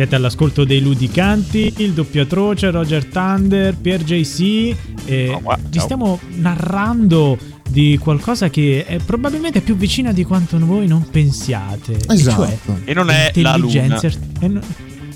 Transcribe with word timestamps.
Siete 0.00 0.14
all'ascolto 0.16 0.64
dei 0.64 0.80
Ludicanti, 0.80 1.74
il 1.76 1.92
doppio 1.92 2.22
atroce, 2.22 2.70
Roger 2.70 3.04
Thunder, 3.04 3.76
Pier 3.76 4.02
JC. 4.02 4.74
E 5.04 5.28
Oh, 5.28 5.40
wow, 5.42 5.56
vi 5.68 5.78
stiamo 5.78 6.18
narrando 6.36 7.36
di 7.68 7.98
qualcosa 8.00 8.48
che 8.48 8.86
è 8.86 8.96
probabilmente 8.96 9.60
più 9.60 9.76
vicina 9.76 10.10
di 10.12 10.24
quanto 10.24 10.58
voi 10.64 10.86
non 10.86 11.06
pensiate. 11.10 11.92
e 11.92 12.14
Esatto. 12.14 12.46
cioè 12.46 12.76
E 12.84 12.94
non 12.94 13.10
è 13.10 13.30
la 13.34 13.56
intelligenza 13.56 14.08
luna. 14.08 14.16
art- 14.16 14.42
e 14.42 14.48
no- 14.48 14.60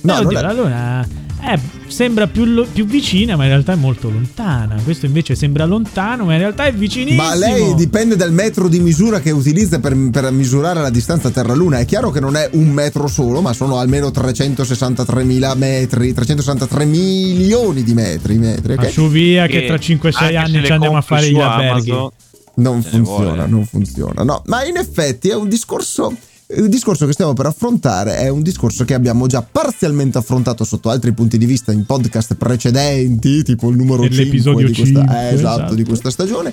No, 0.03 0.13
oddio, 0.17 0.23
non 0.25 0.37
è- 0.37 0.43
la 0.43 0.53
luna 0.53 1.09
eh, 1.47 1.59
sembra 1.89 2.27
più, 2.27 2.45
lo- 2.45 2.67
più 2.71 2.87
vicina, 2.87 3.37
ma 3.37 3.45
in 3.45 3.51
realtà 3.51 3.73
è 3.73 3.77
molto 3.77 4.09
lontana. 4.09 4.77
Questo 4.83 5.07
invece 5.07 5.35
sembra 5.35 5.65
lontano, 5.65 6.25
ma 6.25 6.33
in 6.33 6.39
realtà 6.39 6.65
è 6.65 6.73
vicinissimo. 6.73 7.23
Ma 7.23 7.35
lei 7.35 7.75
dipende 7.75 8.17
dal 8.17 8.33
metro 8.33 8.69
di 8.69 8.81
misura 8.81 9.21
che 9.21 9.31
utilizza 9.31 9.79
per, 9.81 9.97
per 10.11 10.31
misurare 10.33 10.81
la 10.81 10.91
distanza 10.91 11.31
Terra-Luna. 11.31 11.79
È 11.79 11.85
chiaro 11.85 12.11
che 12.11 12.21
non 12.21 12.37
è 12.37 12.49
un 12.53 12.69
metro 12.71 13.07
solo, 13.07 13.41
ma 13.41 13.53
sono 13.53 13.79
almeno 13.79 14.11
363 14.11 15.25
mila 15.25 15.55
metri, 15.55 16.13
363 16.13 16.85
milioni 16.85 17.83
di 17.83 17.95
metri. 17.95 18.39
metri 18.39 18.75
Ma 18.75 18.83
ok? 18.83 18.91
su 18.91 19.09
via 19.09 19.47
che 19.47 19.67
tra 19.67 19.77
5-6 19.77 19.87
anche 19.91 20.11
se 20.29 20.37
anni 20.37 20.65
ci 20.65 20.73
andiamo 20.73 20.97
a 20.97 21.03
fare 21.03 21.31
gli 21.31 21.39
alberghi. 21.39 21.91
Amazon, 21.91 22.11
Non 22.57 22.83
funziona, 22.83 23.47
non 23.47 23.67
funziona. 23.67 24.23
No, 24.23 24.43
ma 24.47 24.65
in 24.65 24.77
effetti 24.77 25.29
è 25.29 25.35
un 25.35 25.49
discorso. 25.49 26.15
Il 26.57 26.69
discorso 26.69 27.07
che 27.07 27.13
stiamo 27.13 27.33
per 27.33 27.47
affrontare 27.47 28.17
è 28.19 28.29
un 28.29 28.43
discorso 28.43 28.85
che 28.85 28.95
abbiamo 28.95 29.27
già 29.27 29.43
parzialmente 29.43 30.19
affrontato 30.19 30.65
sotto 30.65 30.89
altri 30.91 31.13
punti 31.13 31.37
di 31.39 31.47
vista 31.47 31.73
in 31.73 31.85
podcast 31.85 32.35
precedenti, 32.35 33.43
tipo 33.43 33.71
il 33.71 33.77
numero 33.77 34.03
5 34.03 34.17
Nell'episodio 34.19 34.67
di 34.67 34.73
questa, 34.75 35.01
5, 35.01 35.17
eh, 35.17 35.35
esatto, 35.35 35.57
esatto. 35.61 35.75
di 35.75 35.85
questa 35.85 36.11
stagione, 36.11 36.53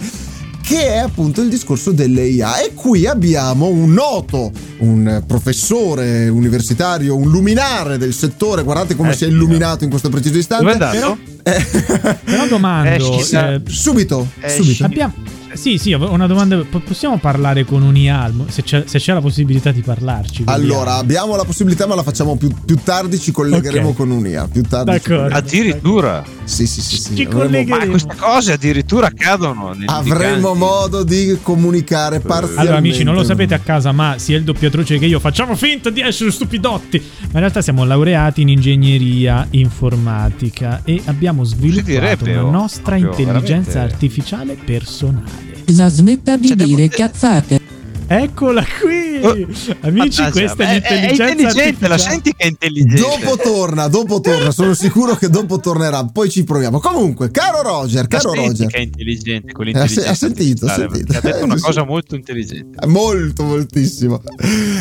che 0.64 0.86
è 0.94 0.98
appunto 0.98 1.42
il 1.42 1.50
discorso 1.50 1.92
delle 1.92 2.26
IA. 2.26 2.62
E 2.62 2.74
qui 2.74 3.06
abbiamo 3.06 3.68
un 3.68 3.94
noto, 3.94 4.52
un 4.80 5.24
professore 5.28 6.30
universitario, 6.30 7.16
un 7.16 7.30
luminare 7.30 7.98
del 7.98 8.14
settore. 8.14 8.64
Guardate 8.64 8.96
come 8.96 9.12
Eh, 9.12 9.16
si 9.16 9.26
è 9.26 9.28
illuminato 9.28 9.84
in 9.84 9.90
questo 9.90 10.10
preciso 10.10 10.38
istante. 10.38 10.64
Dove 10.66 10.78
è 10.78 10.88
andato? 10.88 11.18
Eh, 11.44 12.16
Però 12.26 12.48
domando, 12.48 12.90
Eh, 13.20 13.28
eh, 13.38 13.62
subito, 13.68 14.28
Eh, 14.40 14.50
subito. 14.50 14.84
abbiamo... 14.86 15.14
Sì, 15.54 15.78
sì, 15.78 15.94
ho 15.94 16.12
una 16.12 16.28
domanda. 16.28 16.58
Po- 16.70 16.80
Possiamo 16.80 17.18
parlare 17.18 17.66
con 17.66 17.82
un 17.82 17.96
IA? 17.96 18.32
Se 18.48 18.64
c'è, 18.64 18.84
se 18.86 19.00
c'è 19.00 19.14
la 19.14 19.22
possibilità 19.22 19.72
di 19.72 19.82
parlarci. 19.82 20.44
Allora, 20.46 20.96
abbiamo 20.96 21.36
la 21.36 21.44
possibilità, 21.44 21.88
ma 21.88 21.96
la 21.96 22.04
facciamo 22.04 22.36
più, 22.36 22.50
più 22.66 22.78
tardi. 22.84 23.20
Ci 23.20 23.32
collegheremo 23.32 23.90
Ok. 23.90 23.96
con 23.96 24.12
un'IA. 24.12 24.48
Più 24.48 24.64
tardi. 24.64 24.92
D'accordo. 24.92 25.36
Addirittura. 25.36 26.24
Sì, 26.44 26.66
sì, 26.68 26.82
sì. 26.82 26.98
sì. 26.98 27.16
Ci 27.16 27.28
collegheremo. 27.28 27.86
Ma 27.86 27.90
queste 27.90 28.16
cose 28.16 28.54
addirittura 28.54 29.08
accadono. 29.08 29.76
avremo 29.86 30.54
modo 30.54 31.04
di 31.04 31.38
comunicare 31.42 32.20
parzialmente. 32.20 32.62
Allora, 32.62 32.78
amici, 32.78 33.04
non 33.04 33.16
lo 33.16 33.24
sapete 33.24 33.54
a 33.54 33.60
casa, 33.60 33.92
ma 33.92 34.16
sia 34.18 34.38
il 34.38 34.44
doppio 34.44 34.68
atroce 34.68 34.98
che 34.98 35.06
io 35.06 35.20
facciamo 35.20 35.56
finta 35.56 35.90
di 35.90 36.02
essere 36.02 36.32
stupidotti. 36.32 36.98
Ma 36.98 37.28
in 37.34 37.40
realtà 37.40 37.62
siamo 37.62 37.84
laureati 37.84 38.42
in 38.42 38.50
ingegneria 38.50 39.48
informatica 39.52 40.82
e 40.84 41.02
abbiamo 41.06 41.44
sviluppato 41.44 41.90
direbbe, 41.92 42.32
una 42.34 42.46
oh, 42.46 42.52
nostra 42.52 42.96
intelligenza 42.96 43.72
veramente. 43.72 43.80
artificiale 43.80 44.58
personale. 44.64 45.41
La 45.76 45.90
smetta 45.90 46.38
di 46.38 46.48
Cioè, 46.48 46.56
devo- 46.58 46.76
dire 46.76 46.88
cazzate. 46.90 47.70
Eccola 48.08 48.62
qui! 48.82 49.00
Oh, 49.24 49.30
Amici, 49.32 49.74
Mannaggia, 49.82 50.32
questa 50.32 50.64
è 50.68 50.74
l'intelligenza 50.74 51.24
È 51.28 51.30
intelligente, 51.30 51.88
la 51.88 51.94
artificiale. 51.94 51.98
senti 52.00 52.34
che 52.36 52.44
è 52.44 52.48
intelligente. 52.48 53.00
Dopo 53.00 53.38
torna, 53.42 53.88
dopo 53.88 54.20
torna, 54.20 54.52
sono 54.52 54.74
sicuro 54.74 55.16
che 55.16 55.30
dopo 55.30 55.60
tornerà. 55.62 56.04
Poi 56.04 56.30
ci 56.30 56.44
proviamo. 56.44 56.80
Comunque, 56.82 57.32
caro 57.32 57.62
Roger, 57.62 58.02
La 58.02 58.08
caro 58.08 58.32
senti 58.34 58.48
Roger. 58.48 58.68
che 58.68 58.78
è 58.78 58.82
intelligente 58.82 59.52
con 59.54 59.66
Eh, 59.66 59.72
l'intelligenza 59.72 60.10
ha 60.10 60.14
sentito, 60.14 60.66
ha 60.66 60.74
sentito. 60.74 61.18
Ha 61.18 61.22
detto 61.22 61.44
una 61.46 61.56
Eh, 61.56 61.60
cosa 61.62 61.86
molto 61.86 62.16
intelligente. 62.16 62.86
Molto, 62.88 63.44
moltissimo. 63.46 64.22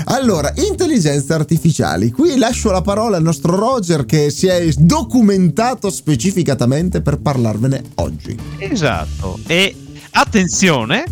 Allora, 0.07 0.53
intelligenze 0.57 1.33
artificiali. 1.33 2.11
Qui 2.11 2.37
lascio 2.37 2.73
la 2.73 2.83
parola 2.83 3.17
al 3.17 3.23
nostro 3.23 3.55
Roger 3.55 4.07
che 4.07 4.31
si 4.31 4.49
è 4.49 4.67
documentato 4.77 5.89
specificatamente 5.91 7.01
per 7.01 7.19
parlarvene 7.19 7.81
oggi. 7.97 8.37
Esatto. 8.59 9.39
E 9.47 9.75
attenzione, 10.13 11.05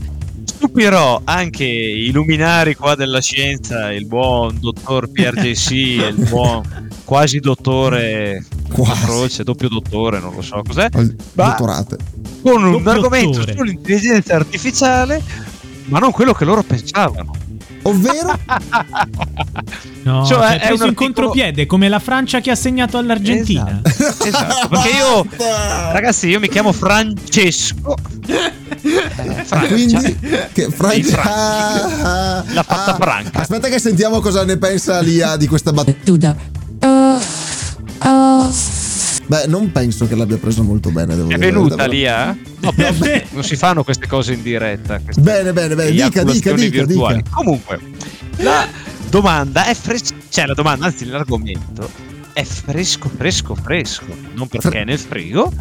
stupirò 0.44 1.20
anche 1.24 1.64
i 1.64 2.10
luminari 2.10 2.74
qua 2.74 2.94
della 2.94 3.20
scienza, 3.20 3.92
il 3.92 4.06
buon 4.06 4.58
dottor 4.60 5.10
PRJC 5.10 5.70
e 5.70 6.08
il 6.16 6.26
buon 6.28 6.88
quasi 7.04 7.38
dottore 7.40 8.44
Quasi. 8.68 9.04
Croce, 9.04 9.44
doppio 9.44 9.68
dottore, 9.68 10.20
non 10.20 10.34
lo 10.34 10.42
so 10.42 10.62
cos'è. 10.66 10.88
Dottorate. 10.90 11.96
Con 12.42 12.62
un 12.64 12.72
Doppio 12.72 12.90
argomento 12.90 13.38
dottore. 13.38 13.56
sull'intelligenza 13.56 14.34
artificiale, 14.36 15.22
ma 15.86 15.98
non 15.98 16.12
quello 16.12 16.32
che 16.32 16.44
loro 16.44 16.62
pensavano. 16.62 17.32
Ovvero, 17.82 18.38
No, 20.02 20.24
Cioè, 20.24 20.38
cioè, 20.38 20.58
è 20.58 20.66
preso 20.68 20.84
un 20.84 20.88
in 20.90 20.94
contropiede 20.94 21.66
come 21.66 21.88
la 21.88 21.98
Francia 21.98 22.40
che 22.40 22.50
ha 22.50 22.54
segnato 22.54 22.98
all'Argentina. 22.98 23.80
Esatto, 23.84 24.24
esatto, 24.24 24.68
perché 24.68 24.88
io 24.88 25.26
ragazzi, 25.92 26.28
io 26.28 26.40
mi 26.40 26.48
chiamo 26.48 26.72
Francesco. 26.72 27.94
Eh, 28.26 28.52
Francia. 29.44 29.66
quindi, 29.66 30.18
che 30.52 30.70
Francia. 30.70 31.20
Francia. 31.20 32.44
L'ha 32.52 32.62
fatta 32.62 32.94
franca. 32.94 33.40
Aspetta, 33.40 33.68
che 33.68 33.78
sentiamo 33.78 34.20
cosa 34.20 34.44
ne 34.44 34.56
pensa 34.56 35.00
Lia 35.00 35.36
di 35.36 35.46
questa 35.46 35.72
battuta. 35.72 36.36
Oh, 36.80 37.20
oh. 38.04 38.77
Beh, 39.28 39.46
non 39.46 39.70
penso 39.72 40.08
che 40.08 40.16
l'abbia 40.16 40.38
preso 40.38 40.62
molto 40.62 40.90
bene. 40.90 41.14
Devo 41.14 41.28
È 41.28 41.34
dire. 41.34 41.46
venuta 41.50 41.86
lì, 41.86 42.02
eh? 42.04 42.34
No, 42.60 42.72
però 42.72 42.90
non 43.32 43.44
si 43.44 43.56
fanno 43.56 43.84
queste 43.84 44.06
cose 44.06 44.32
in 44.32 44.42
diretta. 44.42 44.98
Bene, 45.18 45.52
bene, 45.52 45.74
bene. 45.74 45.90
Dica, 45.90 46.24
dica, 46.24 46.52
dica, 46.52 46.84
virtuali. 46.84 47.16
dica. 47.16 47.30
Comunque, 47.34 47.78
la 48.38 48.66
domanda 49.10 49.66
è 49.66 49.74
fresca. 49.74 50.14
Cioè, 50.30 50.46
la 50.46 50.54
domanda, 50.54 50.86
anzi, 50.86 51.04
l'argomento 51.04 51.90
è 52.32 52.42
fresco, 52.42 53.10
fresco, 53.14 53.54
fresco. 53.54 54.06
Non 54.34 54.48
perché 54.48 54.68
Fre- 54.70 54.80
è 54.80 54.84
nel 54.84 54.98
frigo, 54.98 55.52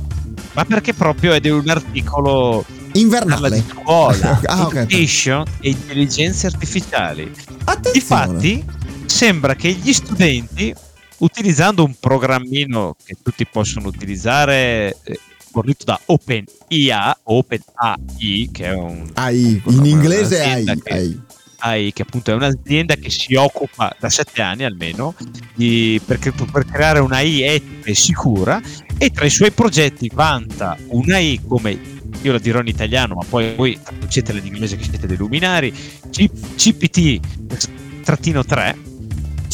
ma 0.54 0.64
perché 0.64 0.94
proprio 0.94 1.34
è 1.34 1.42
di 1.42 1.50
un 1.50 1.68
articolo 1.68 2.64
Invernale. 2.94 3.50
di 3.50 3.64
scuola, 3.70 4.40
ah, 4.46 4.66
ok. 4.66 4.76
education 4.76 5.44
e 5.60 5.70
intelligenze 5.72 6.48
artificiali. 6.48 7.30
Attenzione. 7.66 7.92
Difatti, 7.92 8.66
sembra 9.08 9.56
che 9.56 9.72
gli 9.72 9.92
studenti, 9.92 10.74
utilizzando 11.20 11.84
un 11.84 11.94
programmino 12.00 12.96
che 13.04 13.16
tutti 13.22 13.46
possono 13.46 13.88
utilizzare, 13.88 14.98
eh, 15.04 15.20
fornito 15.52 15.86
da 15.86 16.00
OpenIA, 16.06 17.18
OpenAI, 17.24 18.50
che 18.52 18.66
è 18.66 18.74
un 18.74 19.10
AI. 19.14 19.62
In 19.66 19.86
inglese 19.86 20.42
AI. 20.44 20.66
che- 20.82 20.94
AI. 20.94 21.22
AI, 21.60 21.92
che 21.94 22.04
appunto 22.04 22.30
è 22.30 22.36
un'azienda 22.36 22.94
che 22.96 23.10
si 23.10 23.34
occupa 23.34 23.96
da 24.00 24.10
sette 24.10 24.44
anni 24.44 24.64
almeno 24.64 25.16
di, 25.56 26.00
per, 26.06 26.20
per 26.20 26.66
creare 26.66 27.00
un'AI 27.00 27.42
etica 27.42 27.90
e 27.90 27.96
sicura 27.96 28.62
e 28.96 29.10
tra 29.10 29.26
i 29.26 29.32
suoi 29.32 29.50
progetti 29.52 30.08
vanta 30.14 30.78
un'AI 30.90 31.42
come 31.48 31.80
io 32.22 32.32
la 32.32 32.38
dirò 32.38 32.60
in 32.60 32.68
italiano 32.68 33.16
ma 33.16 33.24
poi 33.28 33.56
voi 33.56 33.80
traducetela 33.82 34.38
in 34.38 34.46
inglese 34.46 34.76
che 34.76 34.84
siete 34.84 35.08
dei 35.08 35.18
luminari 35.18 35.74
C- 36.12 36.30
CPT 36.56 38.04
trattino 38.04 38.44
3 38.46 38.78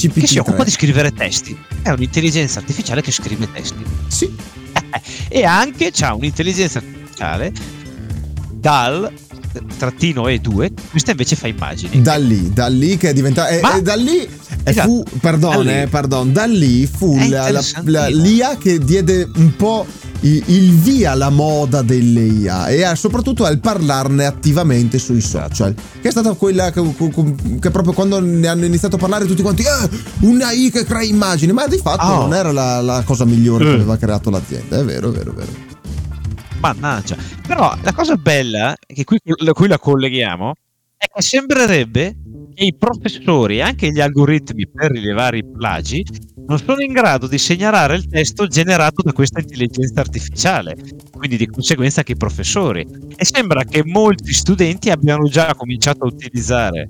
CPT3. 0.08 0.19
che 0.19 0.28
si 0.28 0.38
occupa 0.40 0.64
di 0.64 0.72
scrivere 0.72 1.12
testi 1.12 1.58
è 1.81 1.90
un'intelligenza 1.90 2.59
artificiale 2.59 3.02
che 3.02 3.12
scrive 3.12 3.52
testi 3.52 3.84
Sì. 4.08 4.36
e 5.30 5.44
anche 5.46 5.91
c'ha 5.91 6.14
un'intelligenza 6.14 6.80
artificiale 6.80 7.52
dal 8.52 9.12
trattino 9.78 10.24
E2 10.28 10.72
questa 10.91 11.12
invece 11.12 11.36
fa 11.36 11.47
immagini 11.47 12.02
Da 12.02 12.16
lì, 12.16 12.52
da 12.53 12.68
lì 12.68 12.97
che 12.97 13.09
è 13.09 13.14
diventato. 13.14 13.52
E, 13.52 13.59
Ma- 13.62 13.75
e 13.78 13.81
da 13.81 13.96
lì. 13.96 14.18
e 14.19 14.30
Esatto, 14.64 14.88
fu, 14.88 15.03
perdone, 15.19 15.56
da 15.56 15.62
lì. 15.62 15.81
eh, 15.81 15.88
pardon, 15.88 16.31
da 16.34 16.46
lì 16.46 16.86
fu 16.88 17.18
la, 17.30 17.52
la- 17.52 17.64
la- 17.86 18.08
l'IA 18.08 18.58
che 18.58 18.80
diede 18.80 19.30
un 19.36 19.56
po' 19.56 19.86
il 20.25 20.72
via 20.75 21.12
alla 21.12 21.30
moda 21.30 21.81
delle 21.81 22.22
IA 22.24 22.69
e 22.69 22.96
soprattutto 22.96 23.44
al 23.44 23.59
parlarne 23.59 24.25
attivamente 24.25 24.97
sui 24.97 25.18
Esatto. 25.18 25.53
social. 25.56 25.75
Che 26.02 26.08
è 26.08 26.12
stata 26.12 26.31
quella 26.34 26.72
che, 26.72 26.81
che 27.59 27.70
proprio 27.72 27.91
quando 27.94 28.22
ne 28.22 28.47
hanno 28.47 28.64
iniziato 28.64 28.96
a 28.96 29.00
parlare 29.00 29.25
tutti 29.25 29.41
quanti, 29.41 29.64
eh, 29.64 29.90
un 30.22 30.41
AI 30.41 30.72
che 30.72 30.85
crea 30.85 31.03
immagini, 31.03 31.52
ma 31.52 31.68
di 31.68 31.78
fatto 31.78 32.06
Oh. 32.06 32.22
non 32.22 32.34
era 32.34 32.52
la, 32.53 32.80
la 32.81 33.02
cosa 33.05 33.26
migliore 33.26 33.66
che 33.66 33.72
Eh. 33.72 33.73
aveva 33.73 33.97
creato 33.97 34.29
l'azienda, 34.29 34.79
è 34.79 34.84
vero, 34.85 35.09
è 35.09 35.11
vero, 35.11 35.32
è 35.32 35.35
vero. 35.35 35.52
Mannaggia. 36.59 37.17
Però 37.45 37.75
la 37.81 37.93
cosa 37.93 38.16
bella, 38.16 38.75
che 38.85 39.03
qui, 39.03 39.19
la 39.23 39.51
cui 39.53 39.67
la 39.67 39.78
colleghiamo, 39.78 40.53
è 40.97 41.05
che 41.13 41.22
sembrerebbe 41.22 42.16
che 42.53 42.63
i 42.66 42.75
professori 42.75 43.61
anche 43.61 43.91
gli 43.91 43.99
algoritmi 43.99 44.67
per 44.69 44.91
rilevare 44.91 45.40
i 45.40 45.45
plagi 45.45 46.05
non 46.45 46.57
sono 46.59 46.81
in 46.81 46.93
grado 46.93 47.28
di 47.28 47.37
segnalare 47.37 47.95
il 47.95 48.07
testo 48.07 48.47
generato 48.47 49.01
da 49.01 49.11
questa 49.11 49.40
intelligenza 49.40 49.99
artificiale, 49.99 50.75
quindi 51.11 51.37
di 51.37 51.47
conseguenza 51.47 51.99
anche 51.99 52.13
i 52.13 52.17
professori. 52.17 52.85
E 53.16 53.25
sembra 53.25 53.63
che 53.63 53.84
molti 53.84 54.34
studenti 54.34 54.90
abbiano 54.90 55.28
già 55.28 55.53
cominciato 55.55 56.03
a 56.05 56.07
utilizzare 56.07 56.85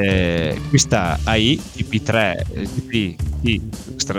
eh, 0.00 0.60
questa 0.68 1.18
AI 1.24 1.60
TP3, 1.76 2.34
eh, 2.52 2.68
TP 2.74 3.16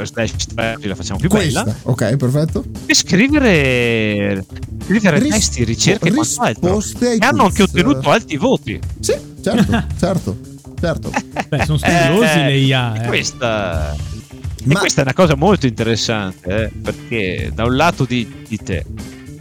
slash 0.03 0.45
3, 0.53 0.77
la 0.81 0.95
facciamo 0.95 1.19
più 1.19 1.29
bella, 1.29 1.63
Questa, 1.63 1.89
ok, 1.89 2.15
perfetto. 2.15 2.63
per 2.85 2.95
scrivere, 2.95 4.45
scrivere 4.85 5.19
Ris- 5.19 5.29
testi, 5.31 5.63
ricerche 5.63 6.09
e 6.09 6.11
quant'altro. 6.11 6.69
risposte 6.75 7.07
ai 7.07 7.17
E 7.17 7.25
hanno 7.25 7.43
anche 7.45 7.63
ottenuto 7.63 8.09
alti 8.09 8.37
voti. 8.37 8.79
Sì, 8.99 9.13
certo, 9.41 9.83
certo, 9.97 10.37
certo. 10.79 11.11
Beh, 11.47 11.63
sono 11.65 11.79
Eh, 11.83 12.43
le 12.45 12.57
IA. 12.57 12.95
e 12.95 13.03
eh. 13.03 13.07
Questa 13.07 13.95
E 13.95 14.65
Ma 14.65 14.79
questa 14.79 14.99
è 15.01 15.03
una 15.03 15.13
cosa 15.13 15.35
molto 15.35 15.65
interessante, 15.65 16.63
eh, 16.65 16.71
perché 16.83 17.51
da 17.53 17.63
un 17.65 17.75
lato 17.75 18.05
di, 18.05 18.27
dite, 18.47 18.85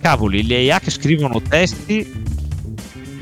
cavoli, 0.00 0.46
le 0.46 0.60
IA 0.62 0.78
che 0.80 0.90
scrivono 0.90 1.42
testi 1.42 2.26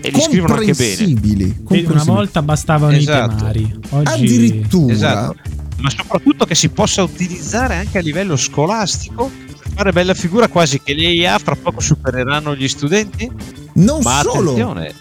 e 0.07 0.11
li 0.11 0.21
scrivono 0.21 0.55
anche 0.55 0.73
bene. 0.73 1.85
Una 1.87 2.05
volta 2.05 2.43
bastavano 2.43 2.97
Esatto. 2.97 3.33
i 3.33 3.37
temari. 3.37 3.75
Oggi 3.91 4.13
Addirittura. 4.13 4.93
Esatto. 4.93 5.37
Ma 5.79 5.91
soprattutto 5.91 6.45
che 6.47 6.55
si 6.55 6.69
possa 6.71 7.03
utilizzare 7.03 7.75
anche 7.77 7.99
a 7.99 8.01
livello 8.01 8.37
scolastico 8.37 9.31
per 9.47 9.71
fare 9.75 9.93
bella 9.93 10.15
figura, 10.15 10.49
quasi 10.49 10.81
che 10.83 10.95
le 10.95 11.09
IA 11.09 11.39
fra 11.39 11.55
poco 11.55 11.81
supereranno 11.81 12.55
gli 12.57 12.67
studenti. 12.69 13.31
Non 13.75 14.01
Ma 14.03 14.21
solo. 14.23 14.53
attenzione, 14.53 14.95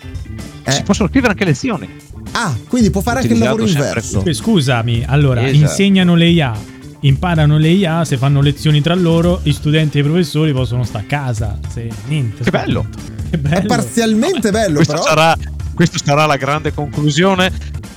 Eh. 0.63 0.71
si 0.71 0.83
possono 0.83 1.07
scrivere 1.07 1.31
anche 1.31 1.45
lezioni. 1.45 1.87
Ah, 2.31 2.53
quindi 2.67 2.89
può 2.89 2.99
fare 2.99 3.19
anche 3.21 3.31
il 3.33 3.39
lavoro 3.39 3.65
inverso. 3.65 4.21
Scusami, 4.33 5.05
allora 5.07 5.47
Esatto. 5.47 5.61
insegnano 5.61 6.15
le 6.15 6.27
IA, 6.27 6.53
imparano 7.01 7.57
le 7.57 7.69
IA, 7.69 8.03
se 8.05 8.17
fanno 8.17 8.41
lezioni 8.41 8.81
tra 8.81 8.95
loro, 8.95 9.39
gli 9.43 9.51
studenti 9.51 9.97
e 9.97 10.01
i 10.01 10.03
professori 10.03 10.51
possono 10.53 10.83
stare 10.83 11.03
a 11.05 11.07
casa. 11.07 11.59
Se, 11.69 11.89
niente. 12.07 12.43
Che 12.43 12.49
bello. 12.49 12.87
Che 13.29 13.35
È 13.35 13.37
bello. 13.37 13.67
parzialmente 13.67 14.51
bello, 14.51 14.75
Questo 14.75 14.93
però. 14.93 15.05
sarà, 15.05 15.35
questo 15.73 15.97
sarà 16.03 16.25
la 16.25 16.37
grande 16.37 16.73
conclusione. 16.73 17.51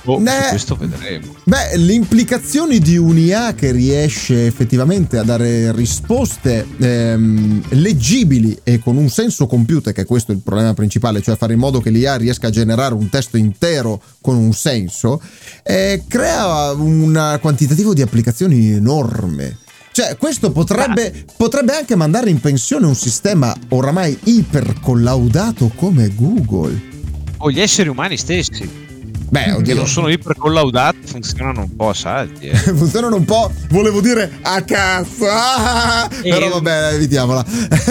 Boh, 0.09 0.17
Ne- 0.17 0.41
su 0.41 0.49
questo 0.49 0.75
vedremo. 0.75 1.35
Beh, 1.43 1.77
le 1.77 1.93
implicazioni 1.93 2.79
di 2.79 2.97
un'IA 2.97 3.53
che 3.53 3.71
riesce 3.71 4.47
effettivamente 4.47 5.19
a 5.19 5.23
dare 5.23 5.71
risposte 5.71 6.65
ehm, 6.79 7.61
leggibili 7.69 8.57
e 8.63 8.79
con 8.79 8.97
un 8.97 9.09
senso 9.09 9.45
compiuto, 9.45 9.91
che 9.91 10.05
questo 10.05 10.31
è 10.31 10.35
il 10.35 10.41
problema 10.41 10.73
principale, 10.73 11.21
cioè 11.21 11.35
fare 11.35 11.53
in 11.53 11.59
modo 11.59 11.79
che 11.79 11.91
l'IA 11.91 12.15
riesca 12.15 12.47
a 12.47 12.49
generare 12.49 12.95
un 12.95 13.07
testo 13.09 13.37
intero 13.37 14.01
con 14.19 14.35
un 14.35 14.51
senso, 14.51 15.21
eh, 15.61 16.03
crea 16.07 16.71
un 16.71 17.37
quantitativo 17.39 17.93
di 17.93 18.01
applicazioni 18.01 18.71
enorme. 18.71 19.57
Cioè, 19.91 20.17
questo 20.17 20.51
potrebbe, 20.51 21.25
potrebbe 21.37 21.75
anche 21.75 21.95
mandare 21.95 22.31
in 22.31 22.39
pensione 22.39 22.87
un 22.87 22.95
sistema 22.95 23.55
oramai 23.69 24.17
ipercollaudato 24.23 25.71
come 25.75 26.09
Google. 26.15 26.81
O 27.37 27.51
gli 27.51 27.59
esseri 27.59 27.89
umani 27.89 28.17
stessi, 28.17 28.87
Beh, 29.29 29.51
oddio. 29.53 29.75
non 29.75 29.87
sono 29.87 30.07
ipercollaudati, 30.09 30.97
funzionano 31.05 31.61
un 31.61 31.75
po' 31.75 31.89
a 31.89 31.93
salti. 31.93 32.47
eh. 32.47 32.55
funzionano 32.73 33.15
un 33.15 33.25
po', 33.25 33.51
volevo 33.69 34.01
dire 34.01 34.39
a 34.41 34.61
cazzo, 34.63 35.25
ah, 35.29 36.09
Eh, 36.23 36.29
però 36.29 36.49
vabbè, 36.49 36.93
evitiamola. 36.95 37.45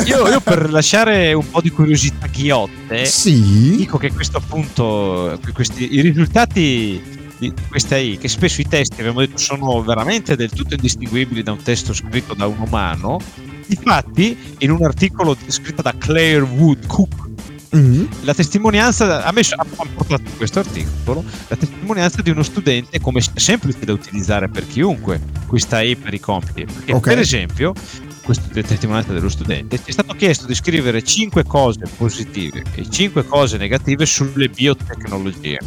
Io, 0.07 0.27
io 0.29 0.41
per 0.41 0.71
lasciare 0.71 1.33
un 1.33 1.49
po' 1.49 1.61
di 1.61 1.71
curiosità 1.71 2.27
ghiotte, 2.27 3.05
sì, 3.07 3.77
dico 3.77 3.99
che 3.99 4.13
questo 4.13 4.39
appunto, 4.39 5.39
que- 5.43 5.53
questi, 5.53 5.95
i 5.95 6.01
risultati 6.01 7.01
di 7.39 7.53
questa 7.69 7.95
AI, 7.95 8.19
che 8.19 8.27
spesso 8.27 8.61
i 8.61 8.67
testi 8.67 8.99
abbiamo 9.01 9.21
detto 9.21 9.39
sono 9.39 9.81
veramente 9.83 10.35
del 10.35 10.51
tutto 10.51 10.75
indistinguibili 10.75 11.45
da 11.45 11.53
un 11.53 11.63
testo 11.63 11.95
scritto 11.95 12.35
da 12.35 12.49
un 12.49 12.57
umano, 12.59 13.21
infatti 13.69 14.37
in 14.59 14.73
un 14.73 14.83
articolo 14.83 15.37
scritto 15.47 15.83
da 15.83 15.95
Claire 15.97 16.41
Wood 16.41 16.87
Cook 16.87 17.28
Mhm. 17.71 18.09
la 18.23 18.33
testimonianza 18.35 19.25
ha, 19.25 19.33
messo, 19.33 19.55
ha 19.57 19.65
portato 19.95 20.23
questo 20.39 20.59
articolo 20.61 21.23
la 21.49 21.57
testimonianza 21.57 22.23
di 22.23 22.31
uno 22.31 22.43
studente 22.43 22.99
come 23.01 23.21
semplice 23.35 23.81
da 23.85 23.93
utilizzare 23.93 24.49
per 24.49 24.67
chiunque 24.67 25.21
questa 25.47 25.77
AI 25.77 25.97
per 25.97 26.15
i 26.15 26.21
compiti 26.21 26.65
perché 26.65 26.93
Ok. 26.95 27.01
per 27.09 27.19
esempio 27.19 27.75
questa 28.23 28.47
testimonianza 28.63 29.13
dello 29.13 29.29
studente 29.29 29.77
ti 29.83 29.91
è 29.91 29.93
stato 29.93 30.15
chiesto 30.15 30.47
di 30.47 30.55
scrivere 30.55 31.03
5 31.03 31.45
cose 31.45 31.81
positive 31.97 32.63
e 32.75 32.89
5 32.89 33.25
cose 33.27 33.57
negative 33.59 34.07
sulle 34.07 34.49
biotecnologie 34.49 35.59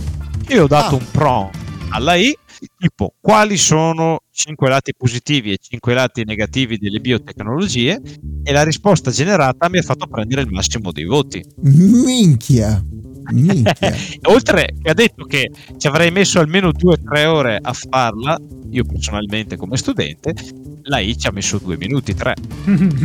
io 0.50 0.64
ho 0.64 0.68
dato 0.68 0.96
Ah. 0.96 0.98
un 0.98 1.06
prompt 1.12 1.58
alla 1.92 2.12
AI 2.12 2.36
tipo 2.78 3.14
quali 3.20 3.58
sono 3.58 4.22
5 4.32 4.70
lati 4.70 4.94
positivi 4.96 5.52
e 5.52 5.58
5 5.62 5.94
lati 5.94 6.24
negativi 6.24 6.78
delle 6.78 7.00
biotecnologie 7.00 8.02
e 8.44 8.52
la 8.52 8.64
risposta 8.64 9.12
generata 9.12 9.70
mi 9.70 9.78
ha 9.78 9.82
fatto 9.82 10.08
prendere 10.08 10.42
il 10.42 10.50
massimo 10.50 10.92
dei 10.92 11.06
voti 11.06 11.44
minchia, 11.62 12.84
minchia. 13.32 13.96
Oltre 14.30 14.74
che 14.82 14.90
ha 14.90 14.94
detto 14.94 15.26
che 15.26 15.52
ci 15.78 15.88
avrei 15.88 16.12
messo 16.12 16.40
almeno 16.40 16.70
2-3 16.70 17.26
ore 17.26 17.60
a 17.62 17.74
farla, 17.74 18.40
io 18.70 18.84
personalmente 18.84 19.58
come 19.58 19.78
studente, 19.78 20.34
la 20.84 21.00
I 21.00 21.18
ci 21.18 21.28
ha 21.28 21.32
messo 21.32 21.60
2 21.60 21.78
minuti, 21.78 22.14
3. 22.14 22.34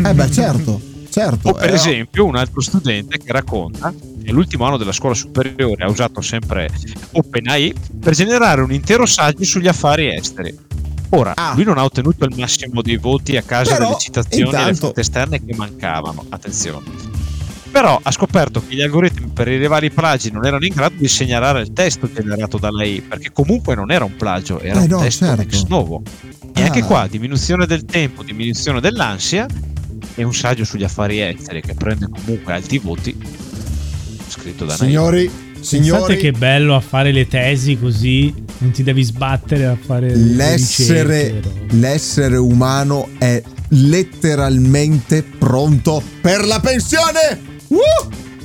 Eh 0.04 0.14
beh, 0.14 0.30
certo, 0.30 0.80
certo. 1.20 1.48
O 1.48 1.52
per 1.54 1.70
eh, 1.70 1.74
esempio 1.74 2.24
un 2.26 2.36
altro 2.36 2.60
studente 2.60 3.18
che 3.18 3.32
racconta 3.32 3.92
che 4.22 4.32
l'ultimo 4.32 4.64
anno 4.66 4.76
della 4.76 4.92
scuola 4.92 5.14
superiore 5.14 5.84
ha 5.84 5.88
usato 5.90 6.20
sempre 6.20 6.68
OpenAI 7.12 7.74
per 8.00 8.14
generare 8.14 8.60
un 8.60 8.72
intero 8.72 9.06
saggio 9.06 9.44
sugli 9.44 9.68
affari 9.68 10.12
esteri. 10.14 10.54
Ora, 11.10 11.32
Ah. 11.36 11.52
lui 11.54 11.64
non 11.64 11.78
ha 11.78 11.84
ottenuto 11.84 12.24
il 12.24 12.34
massimo 12.36 12.82
dei 12.82 12.96
voti 12.96 13.36
a 13.36 13.42
causa 13.42 13.72
Però, 13.74 13.86
delle 13.86 13.98
citazioni 14.00 14.42
e 14.48 14.52
le 14.52 14.58
intanto- 14.58 14.80
fonti 14.86 15.00
esterne 15.00 15.44
che 15.44 15.54
mancavano. 15.54 16.24
Attenzione. 16.28 17.14
Però 17.70 17.98
ha 18.02 18.10
scoperto 18.10 18.62
che 18.66 18.74
gli 18.74 18.80
algoritmi 18.82 19.28
per 19.32 19.46
rilevare 19.48 19.86
i 19.86 19.90
plagi 19.90 20.30
non 20.30 20.44
erano 20.46 20.64
in 20.64 20.72
grado 20.74 20.94
di 20.96 21.06
segnalare 21.08 21.60
il 21.60 21.72
testo 21.72 22.10
generato 22.10 22.58
da 22.58 22.70
lei, 22.70 23.00
perché 23.02 23.30
comunque 23.32 23.74
non 23.74 23.90
era 23.92 24.04
un 24.04 24.16
plagio, 24.16 24.60
era 24.60 24.80
Eh 24.80 24.82
un 24.84 24.88
no, 24.88 24.98
testo 25.00 25.26
certo. 25.26 25.42
ex 25.42 25.64
novo. 25.66 26.02
E 26.54 26.62
Ah. 26.62 26.66
anche 26.66 26.82
qua, 26.82 27.06
diminuzione 27.06 27.66
del 27.66 27.84
tempo, 27.84 28.22
diminuzione 28.22 28.80
dell'ansia 28.80 29.46
e 30.16 30.24
un 30.24 30.34
saggio 30.34 30.64
sugli 30.64 30.82
affari 30.82 31.20
esteri 31.20 31.60
che 31.60 31.74
prende 31.74 32.08
comunque 32.08 32.52
alti 32.52 32.78
voti, 32.78 33.16
scritto 34.28 34.64
da. 34.64 34.74
Signori, 34.74 35.30
Pensate 35.52 35.64
signori, 35.84 36.16
che 36.16 36.32
bello 36.32 36.74
a 36.74 36.80
fare 36.80 37.12
le 37.12 37.26
tesi 37.28 37.78
così, 37.78 38.32
non 38.58 38.70
ti 38.72 38.82
devi 38.82 39.02
sbattere 39.02 39.66
a 39.66 39.76
fare 39.80 40.08
le 40.14 40.34
l'essere, 40.34 41.26
ricerche, 41.28 41.76
l'essere 41.76 42.36
umano 42.36 43.08
è 43.18 43.42
letteralmente 43.68 45.22
pronto 45.22 46.02
per 46.20 46.44
la 46.44 46.60
pensione. 46.60 47.40
Uh! 47.68 47.78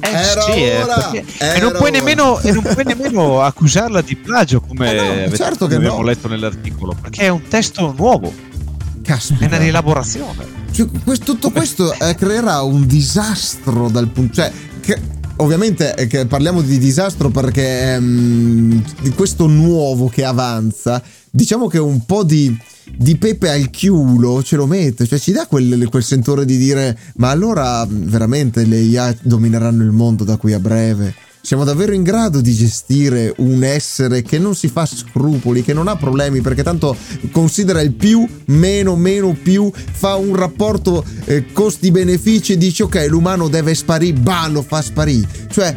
Eh, 0.04 0.10
Era 0.10 0.42
sì, 0.42 0.64
eh, 0.64 0.82
ora, 0.82 0.96
perché- 0.96 1.26
e, 1.38 1.46
non 1.46 1.56
era 1.56 1.72
puoi 1.78 1.90
ora. 1.90 2.00
nemmeno, 2.00 2.40
e 2.40 2.52
non 2.52 2.64
puoi 2.64 2.84
nemmeno 2.86 3.42
accusarla 3.44 4.02
di 4.02 4.16
plagio 4.16 4.60
come 4.62 4.92
Eh 4.92 5.28
no, 5.28 5.36
certo 5.36 5.68
che 5.68 5.76
abbiamo 5.76 5.98
no. 5.98 6.04
letto 6.04 6.28
nell'articolo, 6.28 6.96
perché 7.00 7.22
è 7.22 7.28
un 7.28 7.48
testo 7.48 7.94
nuovo, 7.96 8.34
è 8.34 9.02
Caspita. 9.04 9.46
una 9.46 9.58
rielaborazione. 9.58 10.61
Cioè, 10.72 10.88
questo- 11.04 11.26
tutto 11.26 11.52
questo 11.52 11.94
eh, 12.00 12.16
creerà 12.16 12.62
un 12.62 12.86
disastro 12.88 13.90
dal 13.90 14.08
punto. 14.10 14.34
Cioè, 14.36 14.52
che- 14.80 15.00
ovviamente 15.38 15.94
eh, 15.96 16.26
parliamo 16.26 16.62
di 16.62 16.78
disastro 16.78 17.30
perché 17.30 17.94
ehm, 17.94 18.84
di 19.02 19.10
questo 19.12 19.48
nuovo 19.48 20.08
che 20.08 20.24
avanza, 20.24 21.02
diciamo 21.30 21.68
che 21.68 21.78
un 21.80 22.06
po' 22.06 22.24
di, 22.24 22.56
di 22.98 23.18
pepe 23.18 23.50
al 23.50 23.70
chiulo 23.70 24.42
ce 24.44 24.56
lo 24.56 24.66
mette, 24.66 25.06
cioè 25.08 25.20
ci 25.20 25.32
dà 25.32 25.46
quel, 25.48 25.88
quel 25.90 26.04
sentore 26.04 26.46
di 26.46 26.58
dire: 26.58 26.98
ma 27.16 27.30
allora 27.30 27.86
veramente 27.90 28.66
le 28.66 28.80
IA 28.80 29.16
domineranno 29.22 29.84
il 29.84 29.92
mondo 29.92 30.24
da 30.24 30.38
qui 30.38 30.54
a 30.54 30.60
breve. 30.60 31.14
Siamo 31.44 31.64
davvero 31.64 31.92
in 31.94 32.04
grado 32.04 32.40
di 32.40 32.54
gestire 32.54 33.34
un 33.38 33.64
essere 33.64 34.22
che 34.22 34.38
non 34.38 34.54
si 34.56 34.68
fa 34.68 34.86
scrupoli, 34.86 35.64
che 35.64 35.74
non 35.74 35.88
ha 35.88 35.96
problemi, 35.96 36.40
perché 36.42 36.62
tanto 36.62 36.96
considera 37.32 37.82
il 37.82 37.94
più, 37.94 38.28
meno, 38.46 38.96
meno, 38.96 39.34
più, 39.34 39.72
fa 39.74 40.16
un 40.16 40.36
rapporto 40.36 41.04
eh, 41.26 41.52
costi-benefici 41.52 42.54
e 42.54 42.58
dice 42.58 42.84
ok, 42.84 43.08
l'umano 43.10 43.48
deve 43.48 43.74
sparire, 43.74 44.20
bah, 44.20 44.48
lo 44.48 44.62
fa 44.62 44.82
sparire. 44.82 45.28
Cioè, 45.50 45.76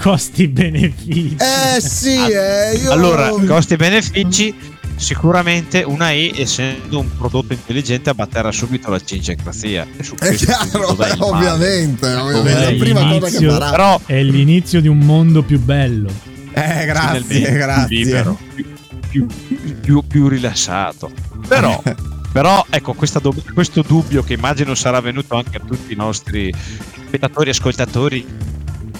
Costi-benefici. 0.00 1.36
eh 1.38 1.80
sì, 1.80 2.16
eh, 2.16 2.76
io... 2.76 2.90
Allora, 2.90 3.30
costi 3.46 3.74
e 3.74 3.76
benefici, 3.76 4.54
sicuramente 4.98 5.82
una 5.82 6.06
AI, 6.06 6.32
essendo 6.36 6.98
un 7.00 7.16
prodotto 7.16 7.52
intelligente, 7.52 8.10
abbatterà 8.10 8.52
subito 8.52 8.90
la 8.90 9.00
cincecrazia. 9.02 9.86
E 9.96 10.28
È 10.28 10.34
chiaro, 10.34 10.94
male. 10.94 11.14
ovviamente, 11.18 12.06
ovviamente, 12.14 12.52
Beh, 12.52 12.72
la 12.72 12.78
prima 12.84 13.00
cosa 13.00 13.08
che 13.12 13.18
l'inizio- 13.38 13.50
farà. 13.52 13.70
Però 13.70 14.00
È 14.04 14.22
l'inizio 14.22 14.80
di 14.80 14.88
un 14.88 14.98
mondo 14.98 15.42
più 15.42 15.60
bello. 15.60 16.08
Eh, 16.52 16.84
grazie, 16.86 17.20
finalmente 17.22 17.52
grazie. 17.52 17.86
più 17.86 17.96
libero, 18.04 18.38
più, 18.54 18.66
più- 19.08 19.26
più- 19.80 20.02
più 20.06 20.28
rilassato. 20.28 21.10
Però, 21.46 21.80
però 22.32 22.64
ecco, 22.68 22.94
questa 22.94 23.18
do- 23.20 23.34
questo 23.54 23.82
dubbio 23.82 24.22
che 24.24 24.34
immagino 24.34 24.74
sarà 24.74 25.00
venuto 25.00 25.36
anche 25.36 25.56
a 25.58 25.60
tutti 25.64 25.92
i 25.92 25.96
nostri 25.96 26.52
spettatori, 27.06 27.50
ascoltatori, 27.50 28.26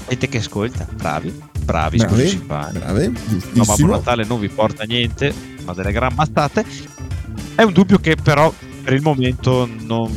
gente 0.09 0.29
che 0.29 0.39
ascolta, 0.39 0.87
bravi, 0.95 1.37
bravi, 1.69 1.99
Bravi, 1.99 2.27
simpatici. 2.29 2.79
bravi, 2.79 3.13
No, 3.53 3.65
Babbo. 3.65 3.87
Natale 3.87 4.25
non 4.25 4.41
vi 4.41 4.49
porta 4.49 4.85
niente, 4.85 5.35
ma 5.65 5.75
delle 5.75 5.93
gran 5.93 6.15
bastate. 6.15 6.65
È 7.55 7.63
un 7.63 7.73
dubbio 7.75 7.99
che 7.99 8.17
però 8.17 8.51
per 8.83 8.95
il 8.95 9.03
momento 9.03 9.69
non, 9.81 10.11